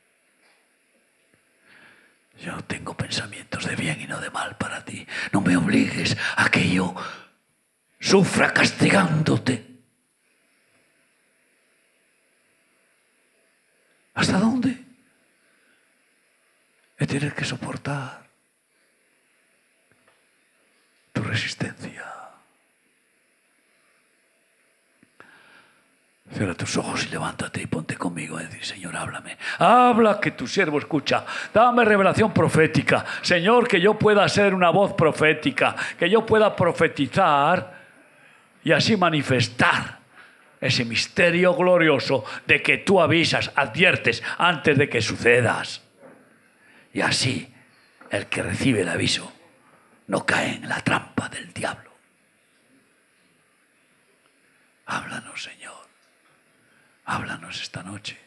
Yo 2.38 2.64
tengo 2.64 2.96
pensamientos 2.96 3.66
de 3.66 3.76
bien 3.76 4.00
y 4.00 4.06
no 4.06 4.18
de 4.22 4.30
mal 4.30 4.56
para 4.56 4.82
ti. 4.86 5.06
No 5.32 5.42
me 5.42 5.54
obligues 5.54 6.16
a 6.34 6.48
que 6.48 6.66
yo 6.70 6.94
sufra 8.00 8.54
castigándote. 8.54 9.77
¿Hasta 14.18 14.36
dónde? 14.36 14.76
He 16.98 17.06
tener 17.06 17.32
que 17.34 17.44
soportar 17.44 18.26
tu 21.12 21.22
resistencia. 21.22 22.04
Cierra 26.32 26.54
tus 26.54 26.76
ojos 26.78 27.06
y 27.06 27.10
levántate 27.10 27.62
y 27.62 27.66
ponte 27.66 27.96
conmigo 27.96 28.40
y 28.40 28.42
decir, 28.42 28.64
Señor, 28.64 28.96
háblame. 28.96 29.38
Habla 29.60 30.18
que 30.18 30.32
tu 30.32 30.48
siervo 30.48 30.80
escucha. 30.80 31.24
Dame 31.54 31.84
revelación 31.84 32.34
profética. 32.34 33.04
Señor, 33.22 33.68
que 33.68 33.80
yo 33.80 33.96
pueda 33.96 34.28
ser 34.28 34.52
una 34.52 34.70
voz 34.70 34.94
profética, 34.94 35.76
que 35.96 36.10
yo 36.10 36.26
pueda 36.26 36.56
profetizar 36.56 37.78
y 38.64 38.72
así 38.72 38.96
manifestar 38.96 39.97
ese 40.60 40.84
misterio 40.84 41.54
glorioso 41.54 42.24
de 42.46 42.62
que 42.62 42.78
tú 42.78 43.00
avisas, 43.00 43.52
adviertes 43.54 44.22
antes 44.38 44.76
de 44.76 44.88
que 44.88 45.00
sucedas. 45.00 45.82
Y 46.92 47.00
así 47.00 47.52
el 48.10 48.26
que 48.26 48.42
recibe 48.42 48.82
el 48.82 48.88
aviso 48.88 49.32
no 50.06 50.24
caen 50.24 50.64
en 50.64 50.68
la 50.68 50.80
trampa 50.80 51.28
del 51.28 51.52
diablo. 51.52 51.92
Háblanos, 54.86 55.42
Señor. 55.42 55.86
Háblanos 57.04 57.60
esta 57.60 57.82
noche. 57.82 58.18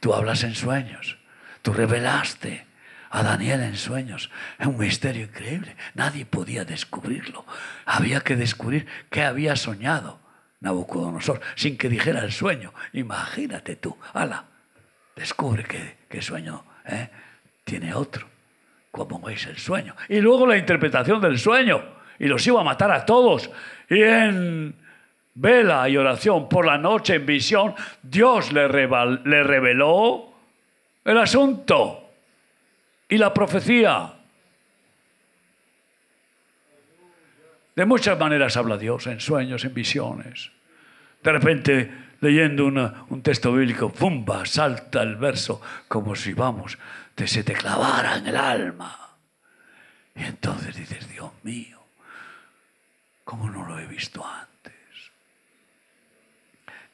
Tú 0.00 0.12
hablas 0.14 0.44
en 0.44 0.54
sueños. 0.54 1.16
Tú 1.62 1.72
revelaste 1.72 2.66
a 3.08 3.22
Daniel 3.22 3.62
en 3.62 3.76
sueños. 3.76 4.30
Es 4.58 4.66
un 4.66 4.76
misterio 4.76 5.24
increíble. 5.24 5.76
Nadie 5.94 6.26
podía 6.26 6.66
descubrirlo. 6.66 7.46
Había 7.86 8.20
que 8.20 8.36
descubrir 8.36 8.86
qué 9.10 9.22
había 9.22 9.56
soñado 9.56 10.20
Nabucodonosor 10.64 11.40
sin 11.54 11.76
que 11.76 11.90
dijera 11.90 12.20
el 12.20 12.32
sueño. 12.32 12.72
Imagínate 12.94 13.76
tú. 13.76 13.96
Ala, 14.14 14.46
descubre 15.14 15.64
qué, 16.08 16.22
sueño 16.22 16.64
¿eh? 16.86 17.10
tiene 17.64 17.94
otro. 17.94 18.26
Como 18.90 19.20
veis 19.20 19.46
el 19.46 19.58
sueño. 19.58 19.94
Y 20.08 20.20
luego 20.20 20.46
la 20.46 20.56
interpretación 20.56 21.20
del 21.20 21.38
sueño. 21.38 21.84
Y 22.18 22.26
los 22.26 22.46
iba 22.46 22.62
a 22.62 22.64
matar 22.64 22.90
a 22.90 23.04
todos. 23.04 23.50
Y 23.90 24.02
en 24.02 24.74
vela 25.34 25.86
y 25.88 25.98
oración 25.98 26.48
por 26.48 26.64
la 26.64 26.78
noche 26.78 27.16
en 27.16 27.26
visión, 27.26 27.74
Dios 28.02 28.50
le, 28.52 28.66
le 28.68 29.42
reveló 29.42 30.32
el 31.04 31.18
asunto 31.18 32.10
y 33.06 33.18
la 33.18 33.34
profecía. 33.34 34.14
De 37.76 37.84
muchas 37.84 38.18
maneras 38.18 38.56
habla 38.56 38.78
Dios, 38.78 39.06
en 39.08 39.20
sueños, 39.20 39.64
en 39.64 39.74
visiones. 39.74 40.53
De 41.24 41.32
repente, 41.32 41.90
leyendo 42.20 42.66
un 42.66 43.22
texto 43.22 43.50
bíblico, 43.54 43.90
¡pumba! 43.90 44.44
salta 44.44 45.02
el 45.02 45.16
verso 45.16 45.60
como 45.88 46.14
si, 46.14 46.34
vamos, 46.34 46.76
te, 47.14 47.26
se 47.26 47.42
te 47.42 47.54
clavara 47.54 48.18
en 48.18 48.26
el 48.26 48.36
alma. 48.36 49.16
Y 50.14 50.22
entonces 50.22 50.76
dices, 50.76 51.08
Dios 51.08 51.30
mío, 51.42 51.82
¿cómo 53.24 53.48
no 53.48 53.66
lo 53.66 53.78
he 53.78 53.86
visto 53.86 54.22
antes? 54.22 54.74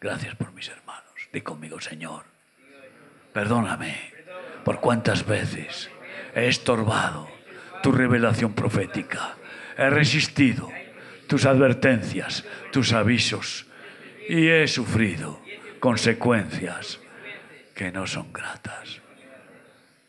Gracias 0.00 0.36
por 0.36 0.52
mis 0.52 0.68
hermanos. 0.68 1.04
Di 1.32 1.40
conmigo, 1.40 1.80
Señor, 1.80 2.24
perdóname 3.32 4.12
por 4.64 4.78
cuántas 4.78 5.26
veces 5.26 5.90
he 6.36 6.46
estorbado 6.46 7.28
tu 7.82 7.90
revelación 7.90 8.52
profética, 8.52 9.34
he 9.76 9.90
resistido 9.90 10.70
tus 11.26 11.46
advertencias, 11.46 12.44
tus 12.70 12.92
avisos 12.92 13.66
y 14.30 14.48
he 14.48 14.68
sufrido 14.68 15.40
consecuencias 15.80 17.00
que 17.74 17.90
no 17.90 18.06
son 18.06 18.32
gratas. 18.32 19.00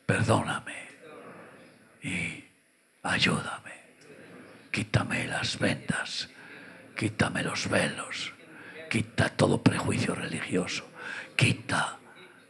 Perdóname 0.06 0.76
y 2.04 2.46
ayúdame. 3.02 3.72
Quítame 4.70 5.26
las 5.26 5.58
vendas, 5.58 6.30
quítame 6.96 7.42
los 7.42 7.68
velos, 7.68 8.32
quita 8.92 9.28
todo 9.30 9.64
prejuicio 9.64 10.14
religioso, 10.14 10.88
quita 11.36 11.98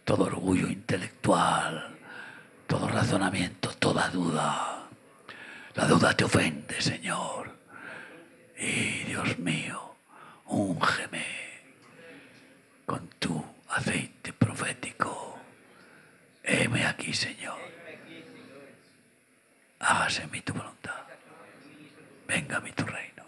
todo 0.03 0.25
orgullo 0.25 0.67
intelectual, 0.67 1.97
todo 2.67 2.89
razonamiento, 2.89 3.69
toda 3.79 4.09
duda. 4.09 4.89
La 5.75 5.85
duda 5.85 6.17
te 6.17 6.25
ofende, 6.25 6.81
Señor. 6.81 7.57
Y 8.59 9.05
Dios 9.05 9.39
mío, 9.39 9.95
úngeme 10.47 11.50
con 12.85 13.07
tu 13.19 13.43
aceite 13.69 14.33
profético. 14.33 15.37
Heme 16.43 16.85
aquí, 16.85 17.13
Señor. 17.13 17.57
Hágase 19.79 20.23
en 20.23 20.41
tu 20.41 20.53
voluntad. 20.53 21.01
Venga 22.27 22.57
a 22.57 22.61
mí 22.61 22.71
tu 22.71 22.85
reino. 22.85 23.23